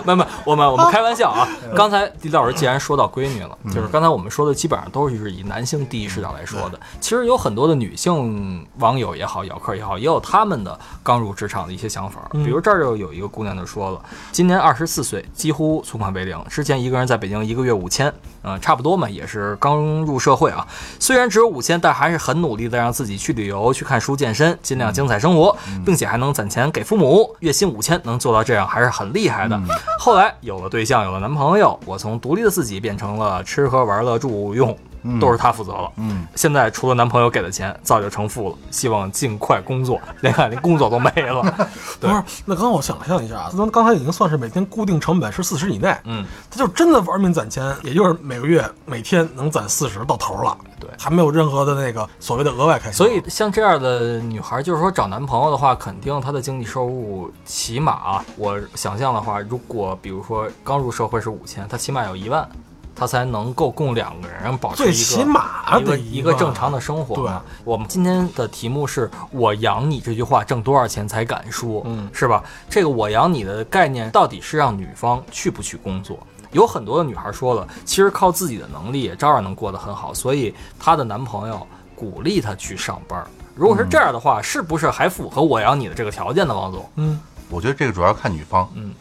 [0.06, 1.48] 没没，我们我们开玩笑啊。
[1.74, 6.78] 刚才李老师既然说到闺女了，就是刚才我们说的基本上都是以男性第一视角来说的。
[7.00, 12.20] 其实有很多的女性网友也好，咬客也好，也有他们的刚入职场的一些想法。
[12.32, 20.66] 比如这儿就有一个姑娘就说了，今年二十四岁，几乎存款为零，之前一个人在北京一个月五千，嗯，差不多嘛，也是刚入社会啊。
[21.00, 27.34] 虽然只有五千，但还是很努力的让自己去旅游、去看书、健身，尽量精彩生活，并且还能攒钱给父母。
[27.40, 29.60] 月薪五千能做到这样，还是很厉害的。
[29.98, 34.76] 后来有了对象，有了男朋友，我从独立的自己变成了吃喝玩乐住用。
[35.20, 35.90] 都是他负责了。
[35.96, 38.56] 嗯，现在除了男朋友给的钱，早就成负了。
[38.70, 41.42] 希望尽快工作，连看连工作都没了。
[42.00, 52.96] 对不是，那刚刚我想象一下啊，咱刚才已经算是每天固定成本是四十以内，嗯，他就真的玩命攒钱，也就是每个月每天能攒四十到头了，对还没有任何的那个所谓的额外开销。
[52.96, 62.48] 所以像这样的女孩，就是说找男朋友的话，肯定她的经济收入起码啊，我想象的话，如果比如说刚入社会是五千，她起码有一万，
[62.96, 67.30] 她才能够供两个人保持一个最起码一个一个正常的生活对。
[67.62, 72.42] 我们今天的题目是我养你这句话挣多少钱才敢说，嗯是吧？
[72.70, 76.18] 这个我养你的概念到底是让女方去不去工作？
[76.52, 83.22] 有很多的女孩说了，其实靠自己的能力也照样能过得很好，所以她的男朋友鼓励她去上班。
[83.54, 86.88] 如果是这样的话，是不是还符合我养你的这个条件呢，王总？
[86.96, 88.70] 嗯，我觉得这个主要看女方。
[88.74, 88.94] 嗯，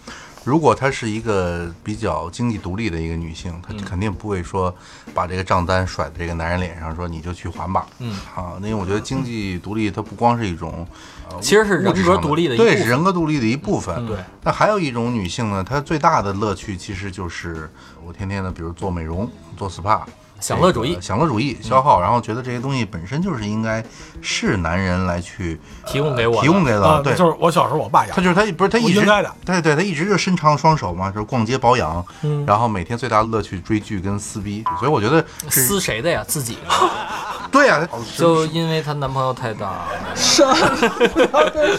[0.45, 4.73] 如果她是一个比较经济独立的一个女性，她嗯肯定不会说
[5.13, 7.88] 把这个账单甩在这个男人脸上，说你就去还吧。
[7.99, 10.88] 嗯，啊，因为我觉得经济独立它不光是一种，
[11.29, 13.95] 呃其实是人格独立的一部对，是人格独立的一部分。
[13.97, 14.17] 嗯对。
[14.43, 17.67] 那还有一种女性呢，她最大的乐趣其实就是
[18.05, 20.01] 我天天的，比如做美容、做 SPA。
[20.45, 23.84] 享乐主义享乐主义消耗，然后觉得这些东西本身就是应该
[24.21, 36.23] 是男人来去提供给我的提供给的，啊，对，就是我小时候我爸养他，就是他不是他一直应该的对对，他一直就伸长双手嘛，就是逛街保养，嗯然后每天最大的乐趣追剧跟撕逼，所以我觉得撕谁的呀？
[36.27, 36.62] 自己的。
[37.51, 40.43] 对呀、就因为她男朋友太大，是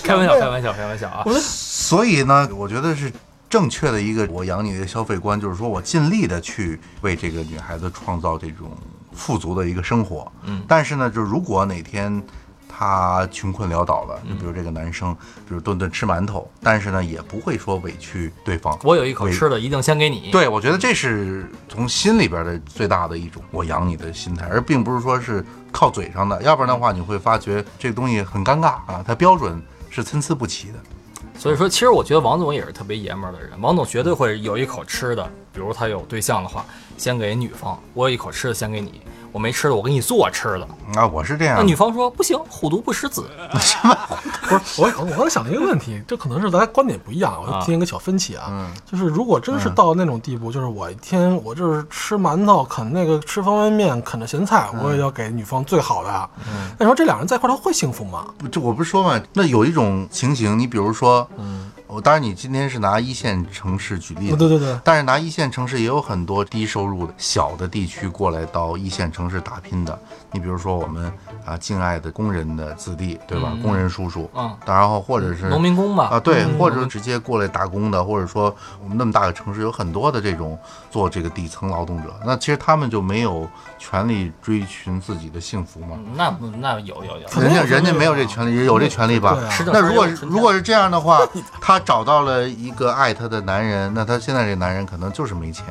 [0.02, 1.22] 开玩笑，开玩笑，开玩笑啊！
[1.38, 3.12] 所以呢，我觉得是
[3.56, 8.70] 正确的一个我养你的消费观，就是说我尽力的去为这个女孩子创造这种
[9.14, 10.30] 富足的一个生活。
[10.44, 12.22] 嗯但是呢，就如果哪天
[12.68, 15.14] 她穷困潦倒了，就比如这个男生，
[15.48, 18.78] 比如顿顿吃馒头，但是呢，也不会说委屈对方。
[18.84, 20.30] 我有一口吃的，一定先给你。
[20.30, 25.42] 对，我觉得这是从心里边的最大的一种我养你的心态，而并不是说是
[25.72, 30.78] 靠嘴上的，要不然的话你会发觉这个东西很尴尬啊，它标准是参差不齐的。
[31.38, 33.51] 所以说，其实我觉得王总也是特别爷们儿的人。
[33.61, 36.64] 王总绝对会有一口吃的，比如他有对象的话，
[36.96, 38.90] 先给女方；我有一口吃的，先给你；
[39.37, 40.66] 我没吃的，我给你做吃的。
[40.99, 41.62] 啊，我是这样那。
[41.62, 43.29] 女方说不行，虎毒不食子。
[43.53, 43.77] 不是
[44.81, 48.46] 我，我刚才想了一个问题，这可能是咱观点不一样，我啊就听一个小分歧啊。
[48.49, 56.31] 嗯就是如果真是到那种地步，就是我一天我就是吃馒头，啃那个吃方便面，啃着咸菜，我也要给女方最好的。
[56.49, 58.29] 嗯那你说这两人在一块儿他会幸福吗？
[58.38, 69.99] 不这我不是说嘛，那有一种情形，你比如说，嗯，我我当然你今天是拿一线城市举例子，对对对，但是拿一线城市也有很多低收入的小的地区过来到一线城市打拼的。
[70.33, 71.11] 你比如说我们
[71.44, 73.57] 啊敬爱的工人的子弟，对吧？
[73.62, 80.59] 工人叔叔，嗯，然后或者是农民工吧，啊，对，或者直接过来打工的，或者说我们那么大个城市有很多的这种
[80.90, 85.96] 做这个底层劳动者，那其实他们就没有权利追寻自己的幸福吗？
[86.14, 89.38] 那不那有有有，人家人家没有这权利，有这权利吧？
[89.66, 91.20] 那如果如果是这样的话，
[91.62, 95.64] 他找到了一个爱她的男人，那她现在这男人可能就是没钱，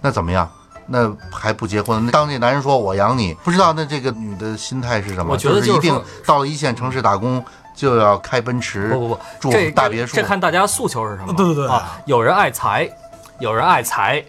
[0.00, 0.50] 那怎么样？
[0.92, 2.04] 那还不结婚？
[2.04, 5.32] 那当这男人说我养你，不知道那这个女的心态是什么？
[5.32, 7.44] 我觉得是一定就是说到了一线城市打工
[7.76, 11.32] 就要开奔驰，不不不，住大别墅这看大家诉求是什么。
[11.34, 12.90] 对对对啊，有人爱财，
[13.38, 14.24] 有人爱财，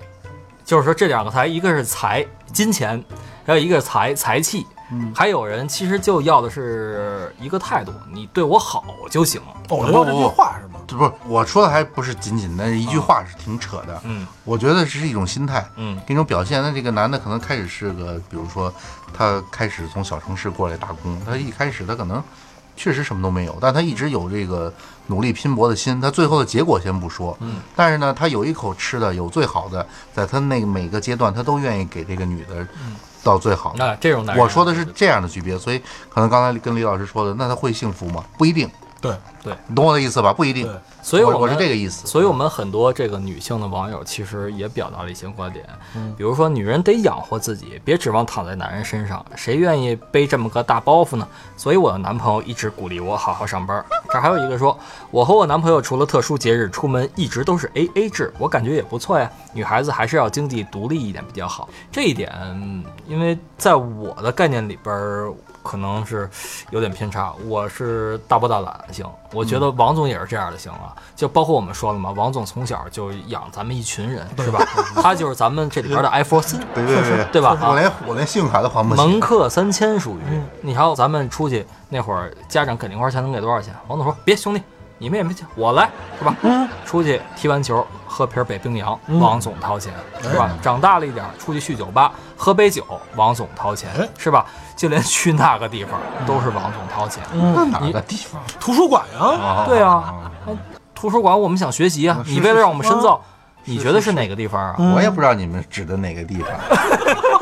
[0.63, 3.03] 就是说这两个财，一个是财金钱，
[3.43, 4.67] 还有一个是财财气。
[4.91, 9.41] 嗯还有人其实就要的是一个态度，你对我好就行。
[9.69, 10.79] 哦我要这句话是吗？
[10.85, 14.01] 这不是我说的，还不是仅仅的一句话是挺扯的。
[14.03, 16.61] 嗯我觉得这是一种心态，嗯一种表现。
[16.61, 18.73] 那这个男的可能开始是个，比如说
[19.13, 22.21] 他开始从小城市过来打工，他一开始他可能
[22.75, 24.73] 确实什么都没有，但他一直有这个
[25.07, 26.01] 努力拼搏的心。
[26.01, 32.67] 他最后的结果先不说，嗯，但是呢，他有一口吃的，有最好的，在他那个每个阶段，他都愿意给这个女的
[33.23, 33.73] 到最好。
[33.77, 35.79] 那这种男人，我说的是这样的区别，所以
[36.09, 38.23] 可能刚才跟李老师说的，那他会幸福吗？
[38.37, 38.69] 不一定，
[39.01, 40.31] 对对你懂我的意思吧？
[40.31, 40.75] 不一定对。
[41.01, 42.05] 所以我是这个意思。
[42.05, 51.27] 所以我们很多这个女性的网友其实也表达了一些观点，嗯比如说女人得养活自己，别指望躺在男人身上，谁愿意背这么个大包袱呢？
[51.57, 53.83] 所以我的男朋友一直鼓励我好好上班。
[54.09, 54.77] 这儿还有一个说，
[55.09, 59.27] 我和我男朋友除了特殊节日出门一直都是 A A 制，我感觉也不错呀。
[59.53, 61.67] 女孩子还是要经济独立一点比较好。
[61.91, 65.33] 这一点，嗯因为在我的概念里边儿。
[65.63, 66.29] 可能是
[66.69, 74.63] 有点偏差，我是大包大揽型，我觉得王总也是这样的型啊，就包括我们说了嘛，王总从小就养咱们一群人，是吧？
[75.01, 77.57] 他就是咱们这里边的艾弗森，对对对 对吧？
[77.61, 79.01] 我连我连信用卡都还不起。
[79.01, 83.73] 门客三千属于，你瞧咱们出去那会儿，家长给零花钱能给多少钱？
[83.87, 84.61] 王总说别兄弟，
[85.01, 86.35] 你们也没钱，我来，是吧？
[86.43, 90.51] 嗯，出去踢完球喝瓶北冰洋，嗯王总掏钱，是吧？
[90.61, 92.85] 长大了一点，出去去酒吧喝杯酒，
[93.15, 94.45] 王总掏钱哎，是吧？
[94.75, 97.23] 就连去那个地方都是王总掏钱。
[97.33, 98.39] 嗯，哪个地方？
[98.59, 100.13] 图书馆呀，啊对啊，
[100.93, 103.19] 图书馆我们想学习啊，你为了让我们深造，
[103.63, 104.75] 你觉得是哪个地方啊？
[104.77, 106.47] 嗯我也不知道你们指的哪个地方。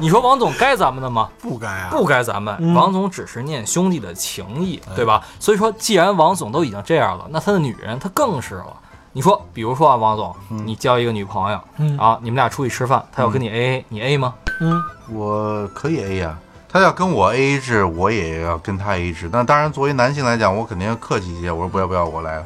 [0.00, 1.28] 你说王总该咱们的吗？
[1.40, 5.22] 不该啊，不该咱们，嗯王总只是念兄弟的情谊，对吧？
[5.38, 8.76] 所以说，既然王总都已经这样了，那他的女人他更是了。
[9.12, 14.34] 你说，比如说啊，王总，你交一个女朋友嗯啊，你们俩出去吃饭，他要跟你 A A，你 A 吗？
[14.60, 14.80] 嗯，
[15.12, 19.28] 我可以 A 呀、他要跟我 A A 制，我也要跟他 A A 制。
[19.32, 21.50] 那当然，作为男性来讲，我肯定要客气一些。
[21.50, 22.44] 我说不要不要，我来。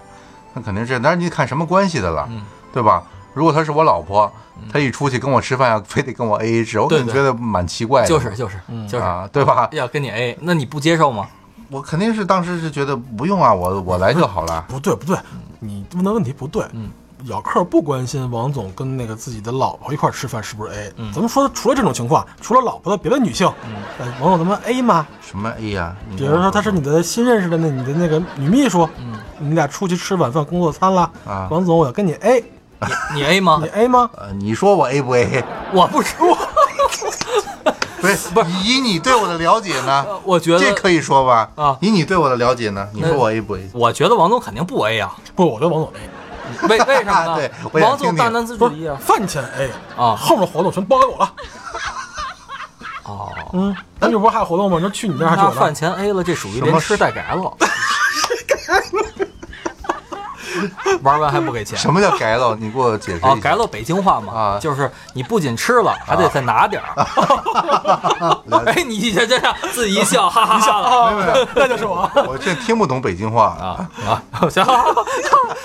[0.55, 3.03] 那肯定是，但是你看什么关系的了，嗯对吧？
[3.35, 4.33] 如果她是我老婆，
[4.73, 7.05] 她一出去跟我吃饭，要 非得跟我 A A 制，我对对。
[7.05, 8.09] 肯定觉得蛮奇怪的。
[8.09, 8.57] 就是就是。
[8.89, 9.69] 就是啊，对吧？
[9.73, 11.29] 要跟你 A，那你不接受吗？
[11.71, 14.65] 我肯定是当时是觉得不用啊，我我来就好了。
[14.69, 15.17] 不对不对，
[15.59, 16.65] 你问的问题不对。
[16.73, 16.91] 嗯，
[17.25, 21.13] 咬客不关心王总跟那个自己的老婆一块吃饭是不是 A，嗯。
[21.13, 24.13] 咱们说除了这种情况，除了老婆的别的女性，嗯。
[24.21, 25.07] 王总咱们 A 吗？
[25.21, 31.49] 什么 A 呀、你比如说她是你的新认识的那你的那个女秘书，嗯，你俩出去吃晚饭工作餐了，啊。
[31.51, 32.45] 王总我要跟你 A，
[33.15, 34.11] 你 A 吗你？A 吗？
[34.17, 35.45] 呃，你说我 A 不 A？
[35.73, 36.37] 我不说，
[38.01, 41.49] 不是不是，以你对我的了解呢，我觉得，这可以说吧？
[41.57, 43.69] 啊以你对我的了解呢，你说我 A 不 A？
[43.73, 47.37] 我觉得王总肯定不 A 啊，不，我觉得王总 A，为为什么呢？
[47.37, 48.97] 对我王总大男子主义啊。
[49.01, 51.33] 饭钱 A 啊后面活动全包给我了。
[53.05, 54.79] 哦，嗯，咱这不是还有活动吗？
[54.83, 57.53] 那去你那儿还是我那饭钱 A 了，这属于什么连吃带改了。
[61.03, 61.79] 玩完还不给钱？
[61.79, 62.57] 什么叫改了？
[62.59, 63.29] 你给我解释一下。
[63.29, 66.95] 哦，改了北京话嘛，啊就是你不仅吃了，还得再拿点儿。
[68.67, 71.13] 哎，你这这样自己一笑，哈哈哈啊，
[71.55, 72.11] 那就是我。
[72.27, 74.49] 我这听不懂北京话啊啊！
[74.49, 74.83] 行，好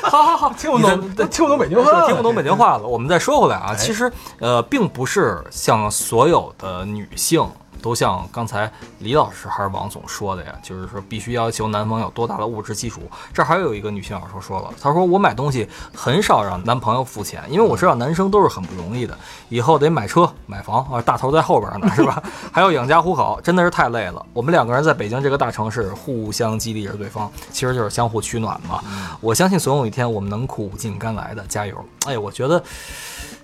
[0.03, 2.83] 好好好，听不懂，你听不懂北京是话，听不懂北京话了。
[2.83, 7.47] 我们再说回来啊，其实呃，并不是像所有的女性
[7.81, 13.01] 都像刚才李老师还是王总说的呀，就是说必须要求男方有多大的物质基础。
[13.33, 19.17] 这还有一个女性老师说了，她说我买东西很少让男朋友付钱，因为我知道男生都是很不容易的，
[19.49, 22.21] 以后得买车买房啊，大头在后边呢，是吧？
[22.51, 24.25] 还要养家糊口，真的是太累了。
[24.33, 28.83] 我们两个人在北京这个大城市互相激励着对方，其实就是相互取暖嘛。
[29.21, 31.75] 我相信总有一天我们能苦尽甘来的，加油！
[32.05, 32.61] 哎，我觉得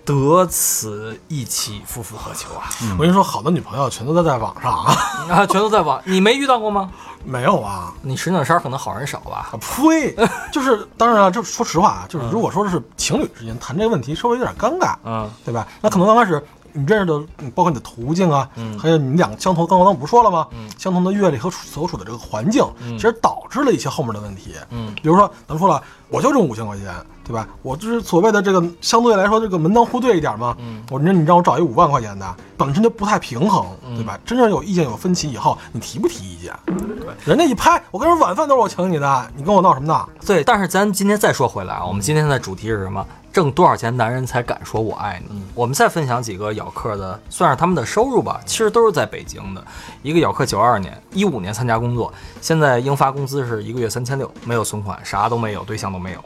[0.06, 2.70] 得此一妻，夫复何求啊？
[2.98, 4.96] 我跟你说，好的女朋友全都在在网上啊，
[5.30, 6.92] 啊，全都在网，你没遇到过吗？
[7.24, 7.92] 没有啊。
[8.04, 9.50] 你石景山可能好人少吧？
[9.52, 10.16] 啊呸！
[10.52, 15.68] 就是当然了，就说实话啊，就是如果说是情侣之间谈这个问题，稍微有点尴尬，嗯，对吧？
[15.82, 16.42] 那可能刚开始
[16.76, 20.48] 你认识的，嗯包括你的途径啊，还有你们两个相同，刚刚我不是说了吗？
[20.78, 24.54] 相同的阅历和所处的这个环境，其实导致了一些后面的问题。
[24.70, 27.48] 嗯，比如说咱们说了，我就挣五千块钱，对吧？
[27.62, 30.56] 我就是所谓的这个相对来说这个门当户对一点嘛。
[30.60, 34.20] 嗯，我那你让我找一五万块钱的，本身就不太平衡，对吧？
[34.26, 36.54] 真正有意见有分歧以后，你提不提意见？
[36.66, 40.08] 对，人家一拍，我跟你说晚饭都是我请你的，你跟我闹什么闹？
[40.26, 40.44] 对。
[40.44, 43.06] 但是咱今天再说回来啊，我们今天的主题是什么？
[43.36, 45.44] 挣多少钱男人才敢说我爱你？
[45.54, 49.62] 我们再分享几个咬客的，算是他们的收入吧，其实都是在北京的。
[50.04, 56.24] 一个咬客九二年、一五年参加工作，现在应发工资是一个月三千六，没有存款，啥都没有，对象都没有。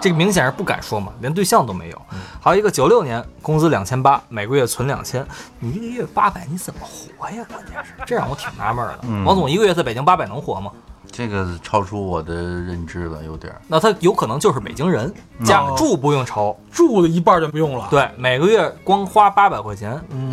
[0.00, 2.02] 这个明显是不敢说嘛，连对象都没有。
[2.40, 5.24] 还有一个九六年，工资两千八，每个月存两千，
[5.60, 7.46] 你一个月八百，你怎么活呀？
[7.48, 9.24] 关键是，这让我挺纳闷的。
[9.24, 10.72] 王总一个月在北京八百能活吗？
[11.10, 13.60] 这个超出我的认知了，有点儿。
[13.66, 15.12] 那他有可能就是北京人，
[15.44, 20.32] 家哦住不用愁，住的一半就不用了。，对，每个月光花八百块钱，嗯，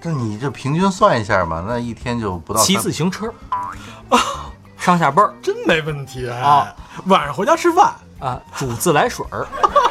[0.00, 3.32] 这你这平均算一下嘛，那一天就不到骑三自行车，
[4.78, 5.34] 上下班儿。
[5.42, 6.38] 真没问题哎。
[6.38, 6.74] 啊。
[7.06, 7.92] 晚上回家吃饭。
[8.18, 9.46] 啊，煮自来水儿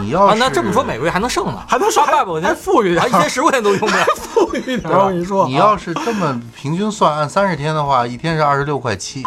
[0.00, 4.04] 你要是，啊那这么说每个月还能剩呢，还能刷八百块钱，还富裕点啊，一天十块钱都用不了。
[4.16, 9.22] 富裕点，我跟你说，你要是这么平均算，按三十天的话，一天是二十六块七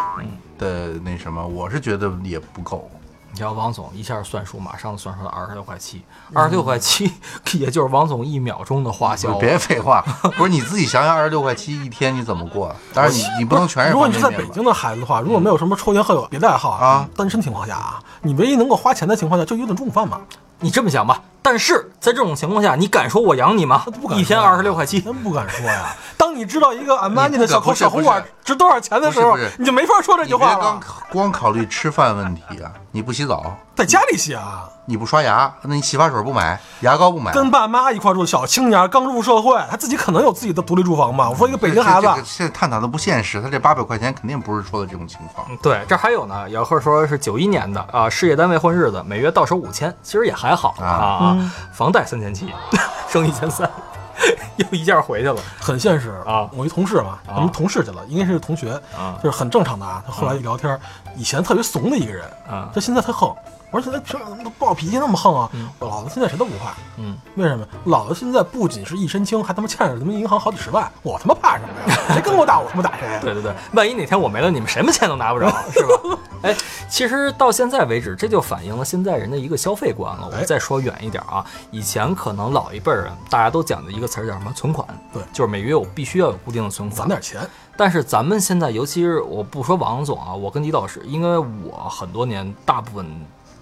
[0.58, 2.90] 的那什么，我是觉得也不够。
[3.36, 6.00] 你瞧王总一下算数，马上算出来二十六块七，
[6.32, 7.12] 二十六块七，
[7.52, 9.34] 也就是王总一秒钟的花销。
[9.34, 10.02] 别废话，
[10.38, 12.74] 不是你自己想想，二十六块七一天你怎么过？
[12.94, 14.08] 当然你你不能全是如果。
[14.08, 20.22] 你是在北京的孩子的话，如果没有什么抽烟喝酒别的爱好啊单身情况下啊，你唯一能够花钱的情况下，就一顿中午饭嘛，
[20.60, 24.08] 你这么想吧，但是在这种情况下，你敢说我养你吗不？
[24.08, 25.94] 敢一天二十六块七，真不敢说呀。
[26.16, 30.80] 当你知道一个俺妈尼的小口小红管值多少钱的时候你就没法说这句你别光话了。
[31.10, 32.72] 光考虑吃饭问题啊！
[32.90, 41.28] 你不洗澡，在家里洗啊，你不刷牙，那你洗发水不买，牙膏不买，跟爸妈一块住的小青年，刚入社会，他自己可能有自己的独立住房吧。
[41.28, 45.46] 我说一个北京孩子这，现在探讨的不现实，他这八百块钱肯定不是说的这种情况。
[45.50, 52.50] 嗯对，这还有呢，姚贺说是九一年的啊，事业单位混日子，每月到手五千，其实也还好啊啊啊，房贷三千七，
[53.10, 53.70] 剩一千三，
[54.56, 55.36] 又一下回去了。
[55.60, 60.02] 很现实啊我一同事嘛，我们同事去了，应该是同学，啊就是很正常的啊。
[60.06, 60.80] 他后来一聊天，
[61.14, 63.36] 以前特别怂的一个人，啊他现在特横。
[63.70, 65.50] 我说现在凭什么暴脾气那么横啊？
[65.80, 67.66] 老子现在谁都不怕，嗯，为什么？
[67.84, 71.98] 老子现在不仅是一身轻，还他妈欠着他妈银行好几十万，我他妈怕什么呀？
[72.14, 73.18] 谁跟我打，我他妈打谁呀？
[73.20, 76.18] 对对对，万一哪天我没了，你们什么钱都拿不着，是吧？
[76.42, 76.56] 哎，
[76.88, 80.30] 其实到现在为止，这就反映了现在人的一个消费观了。
[80.32, 87.08] 我再说远一点啊，以前可能老一辈儿人大家都讲的一个词儿叫什么存款，对就是每月我必须要有固定的存款攒。
[87.08, 87.40] 点钱，
[87.76, 93.06] 但是咱们现在，尤其是我不说王总啊，我跟李老师，因为我很多年大部分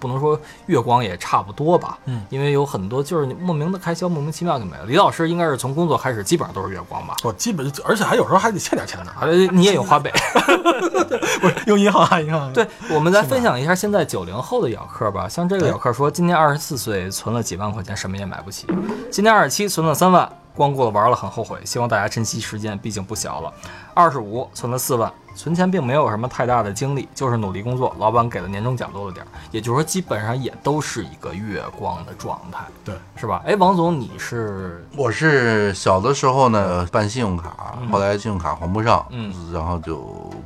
[0.05, 4.85] 不能说月光也差不多吧，嗯，因为有很多就是你莫名的开销莫名其妙就没了。
[4.85, 7.17] 李老师应该是从工作开始，基本上都是月光吧？
[7.25, 10.13] 我基本而且还有时候还得欠点钱呢，啊，你也有花呗。
[11.41, 12.53] 不是用银行啊，银行。
[12.53, 15.27] 对，我们再分享一下现在九零后的咬客吧。
[15.27, 18.67] 像这个咬客说，今年二十四岁，存了几万块钱，什么也买不起。
[19.11, 21.59] 今年二十七，存了三万，光顾了玩了，很后悔。
[21.65, 23.53] 希望大家珍惜时间，毕竟不小了。
[23.93, 33.43] 二十五，存了四万，存钱并没有什么太大的精力，就是努力工作，老板给的年终奖多了点儿，也就是说，基本上也都是一个月光的状态，对，是吧？
[33.47, 39.99] 哎，王总，你是我是小的时候呢办信用卡，后来信用卡还不上，嗯，然后就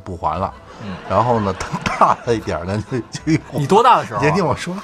[0.05, 0.53] 不还了，
[0.85, 4.75] 嗯，然后呢，等大了一点呢， 就就用你多大的时候啊、 先听我说，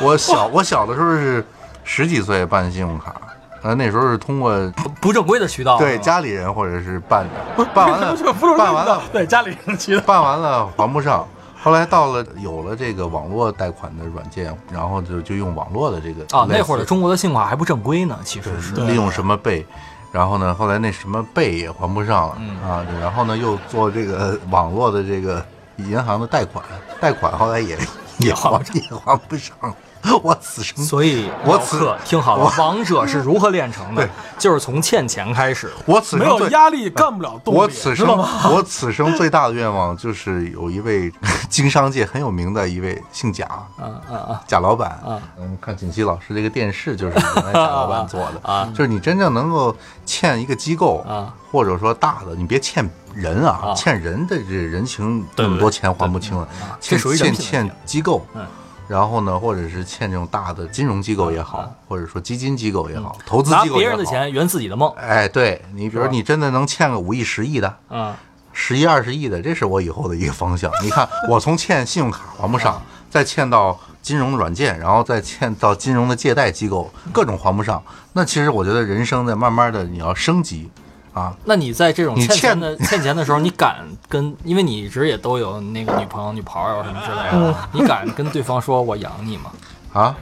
[0.00, 1.46] 我小我小的时候是
[1.82, 3.14] 十几岁办信用卡，
[3.62, 4.52] 呃，那时候是通过
[5.00, 7.24] 不正规的渠道，对家里人或者是办
[7.56, 8.16] 的，办完了
[8.58, 10.00] 办完了对家里人骑的。
[10.00, 11.26] 办完了还不上，
[11.62, 18.74] 后来到了有了这个网络贷款的软件，然后就就用网络的这个啊，那会儿的中国的信用卡还不正规呢，其实是。
[18.74, 19.64] 利用什么贝，
[20.10, 25.44] 然后呢，后来那什么贝也还不上了、嗯啊，然后呢又做这个网络的这个
[25.76, 26.64] 银行的贷款，
[27.00, 27.78] 贷款后来也
[28.18, 29.74] 也还也还不上了，
[30.22, 34.10] 我此生所以我此听好了，王者是如何炼成的对？
[34.38, 35.70] 就是从欠钱开始。
[35.86, 38.08] 我此没生最有压力干不了动力，我此生？
[38.52, 41.12] 我此生最大的愿望就是有一位
[41.48, 43.44] 经商界很有名的一位姓贾。
[43.46, 44.42] 啊啊啊！
[44.46, 56.48] 贾老板啊，嗯，看锦溪老师这个电视就是原来贾老板做的 啊就是你真正能够欠一个机构啊，或者说大的，你别欠人啊，啊欠人的这人情那么多钱还不清了，
[56.80, 58.44] 欠这属于欠欠机构嗯，
[58.88, 64.92] 然后呢，或者是欠这种大的金融机构也好，或者说基金机构也好，投资拿机构也好，别人的钱圆自己的梦。
[64.96, 68.14] 哎，对你，比如你真的能欠个五亿、十亿的，嗯，
[68.52, 70.70] 十亿、二十亿的，这是我以后的一个方向。
[70.82, 77.82] 你看， 我从欠信用卡还不上，再欠到金融软件，然后再欠到金融的借贷机构，各种还不上。
[78.12, 80.70] 那其实我觉得人生在慢慢的你要升级
[81.14, 83.76] 啊，那你在这种欠钱的 欠钱的时候，你敢
[84.08, 84.34] 跟？
[84.44, 89.50] 因为你一直也都有那个女朋友、女朋友什么之类嗯的， 你敢跟对方说我养你吗？
[89.92, 90.14] 啊，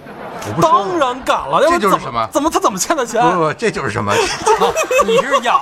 [0.48, 3.22] 我不说当然敢了，要不怎这就是什么怎么他怎么欠的钱？
[3.22, 4.12] 不不不，这就是什么？
[4.12, 4.74] 哦
[5.06, 5.60] 你是养，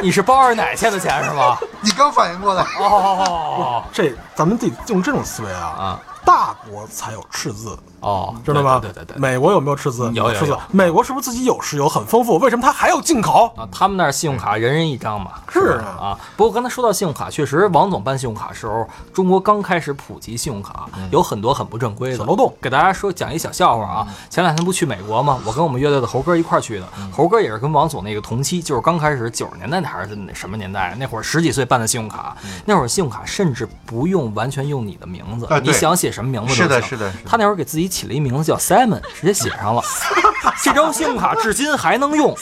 [0.00, 1.56] 你是包二奶欠的钱是吗？
[1.80, 8.78] 你刚反应过来，哦这咱们得用这种思维啊，啊大国才有赤字，哦，知道吗？
[8.80, 9.18] 对对对对。
[9.18, 10.04] 美国有没有赤字？
[10.08, 10.60] 赤字有有有。
[10.70, 12.36] 美国是不是自己有石油很丰富？
[12.38, 13.52] 为什么他还要进口？
[13.56, 16.18] 啊，他们那儿信用卡人人一张嘛，是啊啊。
[16.36, 22.54] 不过刚才说到信用卡，确实王总办信用卡时候，中国刚开始普及信用卡，有很多很不正规的小漏洞。
[22.60, 25.40] 给大家说讲一小笑话啊，前两天不去美国吗？
[25.46, 32.36] 我跟我们乐队的猴哥一块儿去的，猴哥也是跟王总那个同期，就是刚开始九十年代还是什么年代，那会儿十几岁办的信用卡，
[32.66, 39.82] 那会儿信用卡甚至不用完全用你的名字啊，你想写什么名字都是的行是的是的他那会儿给自己起了一名字叫 Simon，直接写上了。
[40.62, 42.36] 这张信用卡至今还能用。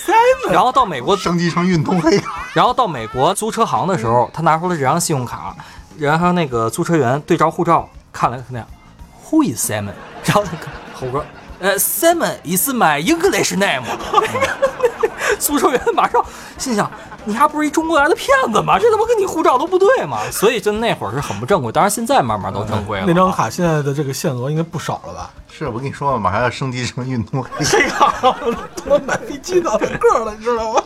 [0.50, 2.44] 然后到美国升级成运动黑卡。
[2.55, 5.55] 然后到美国租车行的时候，他拿出了这张信用卡，
[5.98, 8.66] 然后那个租车员对照护照看了看
[9.28, 9.92] ，Who is Simon？
[10.24, 11.24] 然后那个猴哥，
[11.61, 13.84] 呃，Simon is my English name。
[15.38, 16.24] 租车员马上
[16.59, 16.90] 心想：
[17.25, 18.79] 你还不是一中国来的骗子吗？
[18.79, 20.18] 这他妈跟你护照都不对吗？
[20.31, 23.05] 所以就那会儿是很不正规，当然现在慢慢都正规了。
[23.07, 25.31] 那张卡现在的这个限额应该不少了吧？
[25.51, 27.64] 是我跟你说嘛，马上要升级成运动黑卡。
[27.70, 30.83] 这个他妈买飞机的个了，你知道吗？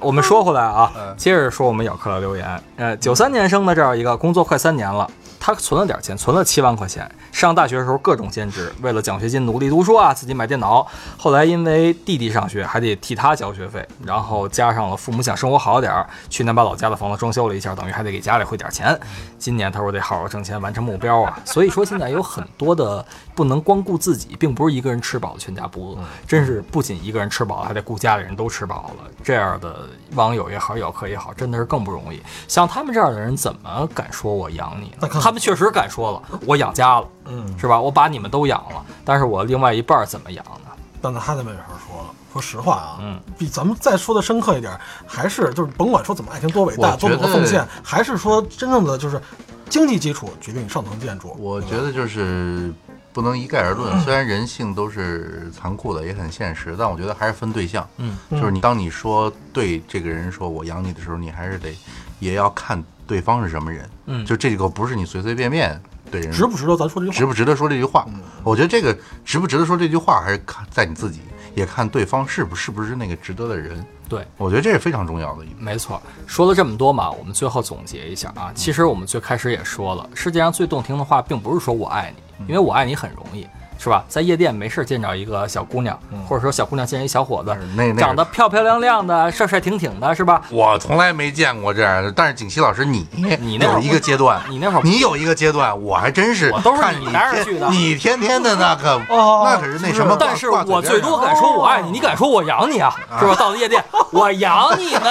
[0.00, 2.62] 我们说回来啊，嗯接着说我们咬客的留言。
[2.76, 5.10] 呃，九三年生的这样一个，工作快三年了，
[5.46, 7.06] 他存了点钱，存了七万块钱。
[7.30, 10.86] 上大学的时候各种兼职，为了奖学金努力读书啊，自己买电脑。
[11.18, 18.98] 后来因为弟弟上学，还得替他交学费，然后加上了父母想生活好点儿，去年把老家的房子装修了一下，等于还得给家里汇点钱。
[19.38, 21.38] 今年他说得好好挣钱，完成目标啊。
[21.44, 29.10] 所以说现在有很多的不能光顾自己，并不是一个人吃饱全家不饿，真是不仅一个人吃饱了，还得顾家里人都吃饱了。
[29.22, 29.80] 这样的
[30.12, 32.22] 网友也好，咬客也好，真的是更不容易。
[32.48, 35.08] 像他们这样的人，怎么敢说我养你呢？
[35.20, 37.78] 他们确实敢说了， 我养家了，嗯，是吧？
[37.80, 40.70] 我把你们都养了，但是我另外一半儿怎么养呢？
[41.02, 42.10] 但是他就没法说了。
[42.32, 44.76] 说实话啊，嗯，比咱们再说的深刻一点，
[45.06, 49.20] 还是就是甭管说怎么爱情多伟大，多我觉得么奉献，还是说真正的就是
[49.68, 51.36] 经济基础决定上层建筑。
[51.38, 52.72] 我觉得就是
[53.12, 57.88] 不能一概而论，虽然人性都是残酷的，也很现实，但我觉得还是分对象。
[57.98, 61.72] 嗯，就是你当你说对这个人说我养你的时候，你还是得
[62.18, 63.88] 也要看对方是什么人。
[64.06, 65.80] 嗯就这个不是你随随便便
[66.10, 67.16] 对人值不值得咱说这句话？
[67.18, 68.06] 值不值得说这句话？
[68.42, 71.20] 我觉得这个值不值得说这句话，还是看在你自己，
[71.54, 73.84] 也看对方是不是不是那个值得的人。
[74.08, 74.26] 对。
[74.36, 75.56] 我觉得这是非常重要的一点。
[75.58, 78.52] 没错，说了这么多嘛，我们最后总结一下啊。
[78.54, 83.46] 其实我们最开始也说了，世界上最动听的话，并不是说我爱你，因为我爱你很容易，
[83.78, 84.04] 是吧？
[84.08, 85.98] 在夜店没事见着一个小姑娘，
[86.28, 90.42] 或者说小姑娘见一小伙子，那那长得漂漂亮亮的、帅帅挺挺的，是吧？
[90.50, 93.06] 我从来没见过这样的，但是景熙老师你
[93.40, 102.94] 你那会儿有一个阶段，你那会儿你有一个阶段，我还真是我都是你看你天带着去的你天天的那个，哦那可是那什么，但是我最多敢说我爱你，你敢说我养你啊？
[103.18, 103.34] 是吧？
[103.34, 105.02] 到了夜店， 我养你们，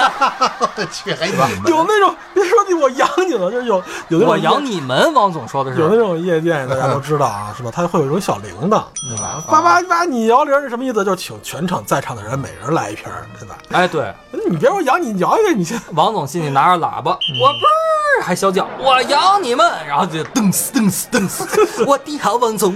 [0.90, 3.76] 去，还你们有那种别说你我养你了，就是有
[4.08, 5.12] 有那种我养你们。
[5.14, 7.70] 王总说的是，有那种夜店，大家都知道啊，是吧？
[7.72, 9.42] 他会有一种小铃铛，对吧？
[9.50, 11.04] 叭叭叭，你摇铃是什么意思？
[11.04, 13.56] 就是请全场在场的人每人来一瓶儿，对吧？
[13.70, 14.12] 哎，对，
[14.48, 21.46] 你别说摇你，摇一个，你先王总心里拿着喇叭，我啵儿还小叫，我摇你们，然后就噔死噔死噔死，
[21.84, 22.72] 我的好王总，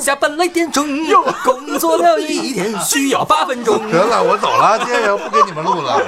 [0.00, 0.86] 下班来点钟，
[1.44, 3.90] 工作了一天 需要八分钟。
[3.90, 6.00] 得了，我走了，今天也不给你们录了。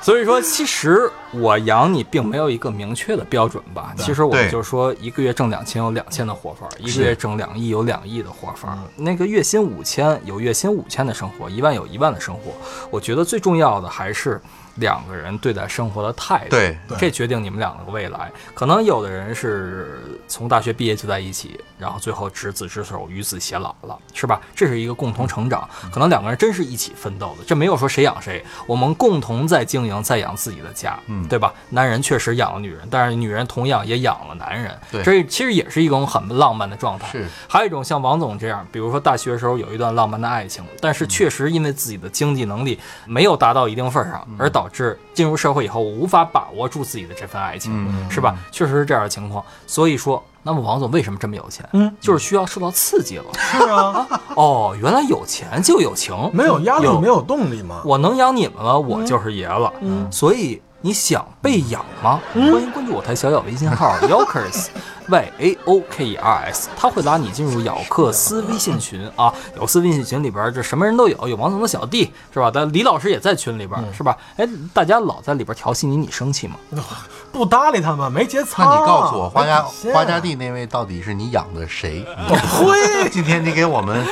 [0.00, 3.94] 所以说，其实我养你并没有一个明确的标准吧。
[3.96, 8.78] 其实我就说，一个月挣两千有两千的活法，一个月挣两亿有两亿的活法。
[8.96, 12.52] 那个月薪五千有月薪五千的生活，一万有一万的生活。
[12.90, 14.40] 我觉得最重要的还是
[14.76, 16.50] 两个人对待生活的态度。
[16.50, 18.30] 对这决定你们两个未来。
[18.54, 24.40] 可能有的人是从大学毕业就在一起，然后最后执子之手，与子偕老了，是吧？
[24.54, 25.68] 这是一个共同成长。
[25.92, 31.52] 可能两个人真是一起奋斗的，这没有说谁养谁，我们共同在经营，在养自己的家，嗯对吧？
[31.70, 37.10] 男人确实养了女人，但是女人同样也养了男人，对这其实也是一种很浪漫的状态。
[37.10, 48.36] 是还有一种像王总这样，比如说大学时候有一段浪漫的爱情，但是确实因为自己的经济能力没有达到一定份儿上，而导导致进入社会以后我无法把握住自己的这份爱情，嗯是吧？
[48.50, 49.44] 确实是这样的情况。
[49.64, 51.64] 所以说，那么王总为什么这么有钱？
[51.72, 53.24] 嗯，就是需要受到刺激了。
[53.36, 54.04] 是啊，
[54.34, 57.80] 哦，原来有钱就有情，没有压力有没有动力嘛。
[57.84, 59.72] 我能养你们了，我就是爷了。
[59.82, 62.20] 嗯所以你想被养吗？
[62.34, 64.66] 欢迎关注我台小小微信号 Yokers
[65.08, 69.32] Y A O K E R S，他会拉你进入咬克斯微信群啊。
[69.54, 72.50] 咬克斯微信群里边这什么人都有，有王总的小弟是吧？
[72.52, 74.16] 但李老师也在群里边、是吧？
[74.36, 76.56] 哎，大家老在里边调戏你，你生气吗？
[77.32, 78.64] 不搭理他们，没节操。
[78.64, 82.04] 那你告诉我，花家花家地那位到底是你养的谁？
[82.28, 83.08] 呸！
[83.10, 84.04] 今天你给我们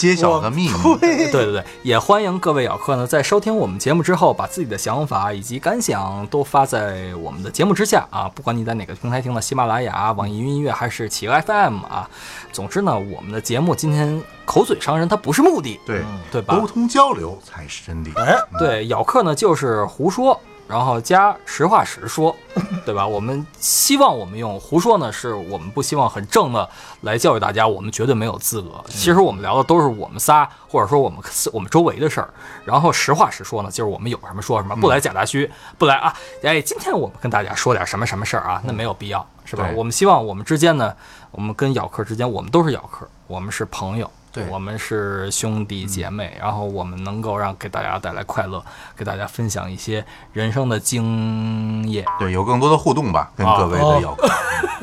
[0.00, 0.98] 揭晓个秘密。
[0.98, 8.26] 对对对，也欢迎各位咬客呢，在收听我们节目之后，把自己的想法以及感想都发在我们的节目之下啊。
[8.34, 12.08] 不管你在哪个平台听的，喜马拉雅、网易云音乐还是企鹅 FM 啊，
[12.50, 16.66] 总之呢，我们的节目今天口嘴伤人，它不是目的，对，对吧沟？
[16.66, 18.10] 通交流才是真理。
[18.16, 20.40] 哎，对，咬客呢就是胡说，
[20.70, 22.34] 然后加实话实说，
[22.86, 23.04] 对吧？
[23.04, 26.68] 我们希望我们用胡说呢，是我们不希望很正的
[27.00, 28.70] 来教育大家，我们绝对没有资格。
[28.86, 31.18] 其实我们聊的都是我们仨，或者说我们
[31.52, 32.32] 我们周围的事儿。
[32.64, 36.14] 然后实话实说呢，就是我们有什么说什么，不来假大虚，不来啊！
[36.44, 38.62] 哎，今天我们跟大家说点什么什么事儿啊？
[38.64, 39.68] 那没有必要，是吧？
[39.74, 40.94] 我们希望我们之间呢，
[41.32, 44.08] 我们跟咬客之间，我们都是咬客，我们是朋友。
[44.32, 48.62] 对我们是兄弟姐妹，然后我们能够让给大家带来快乐，
[48.96, 52.04] 给大家分享一些人生的经验。
[52.18, 54.28] 对，有更多的互动吧，跟各位哦的咬客。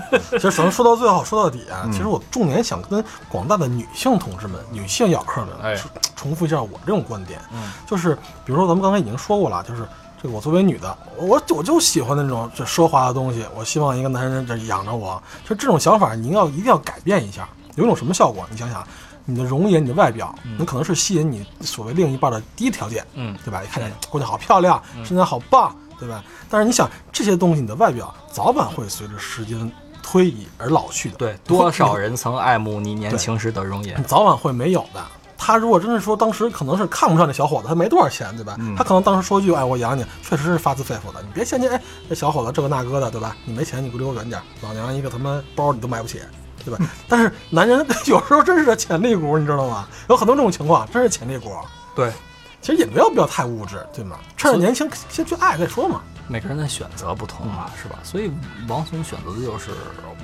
[0.32, 5.78] 其实首先说到最后，说到底啊，嗯其实我重点想跟广大的女性同志们、女性咬客们，
[6.16, 9.88] 重复一下我这种观点，嗯就是比如说咱们刚才已经说过了，就是
[10.22, 18.46] 这个我作为女的，我我就喜欢那种这奢华的东西，我希望一个男人这养着我，就这种想法，您要一定要改变一下，有一种什么效果？
[18.50, 18.86] 你想想。
[19.30, 23.62] 你的容颜，你的外表，你可能是吸引你所谓另一半的第一条件，嗯对吧？
[23.62, 26.24] 一看见姑娘好漂亮，身材好棒，对吧？
[26.50, 29.70] 但是你想这些东西，你的外表早晚会随着时间
[30.02, 31.18] 推移而老去的。
[31.18, 34.04] 对，多少人曾爱慕你年轻时的容颜你？
[34.06, 35.04] 早晚会没有的。
[35.40, 38.58] 他如果真是说当时可能是看不上这小伙子，他没多少钱，对吧？
[38.76, 41.22] 他可能当时说句“哎，我养你”，确实是发自肺腑的。
[41.22, 43.36] 你别嫌弃哎，这小伙子这个那个的，对吧？
[43.46, 44.44] 你没钱，你给我离我远点儿。
[44.62, 46.20] 老娘一个他妈包你都买不起，
[46.70, 46.86] 对吧？
[47.08, 49.88] 但是男人 有时候真是个潜力股，你知道吗？
[50.10, 51.52] 有很多这种情况，真是潜力股。
[51.96, 52.12] 对，
[52.62, 54.18] 其实也没有必要太物质，对吗？
[54.36, 56.02] 趁着年轻先去爱再说嘛。
[56.28, 57.98] 每个人的选择不同嘛，是吧？
[58.04, 58.32] 所以
[58.68, 59.72] 王总选择的就是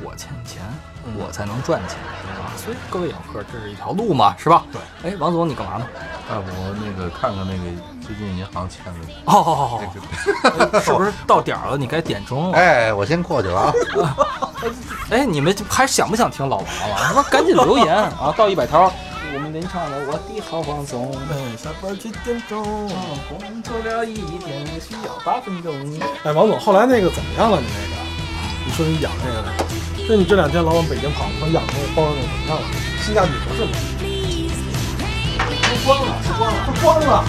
[0.03, 0.61] 我欠钱，
[1.17, 2.51] 我才能赚钱啊。
[2.57, 4.65] 所以各位咬客，这是一条路嘛，是吧？
[4.71, 5.11] 对。
[5.11, 5.87] 哎，王总你干嘛呢？
[6.29, 6.49] 要不
[6.83, 7.63] 那个看看那个
[8.05, 8.91] 最近银行欠的。
[9.25, 11.77] 哦，好好好好， 是不是到点儿了？
[11.77, 12.57] 你该点钟了。
[12.57, 13.73] 哎，我先过去了啊。
[15.09, 16.95] 哎，你们还想不想听老王了？
[16.97, 17.23] 他妈？
[17.23, 18.33] 赶紧留言啊！
[18.37, 18.91] 到一百条，
[19.33, 21.11] 我们连唱的我的好王总。
[21.31, 22.63] 哎，下班几点钟？
[23.27, 25.73] 工作了一天需要八分钟。
[26.23, 27.59] 哎，王总，后来那个怎么样了？
[27.59, 27.95] 你那个，
[28.65, 29.49] 你说你养那个的，
[30.07, 32.65] 就你这两天老往北京跑，说养那个包那个怎么样了？
[33.01, 33.71] 性价比合适吗？
[35.83, 37.25] 关了，是关了，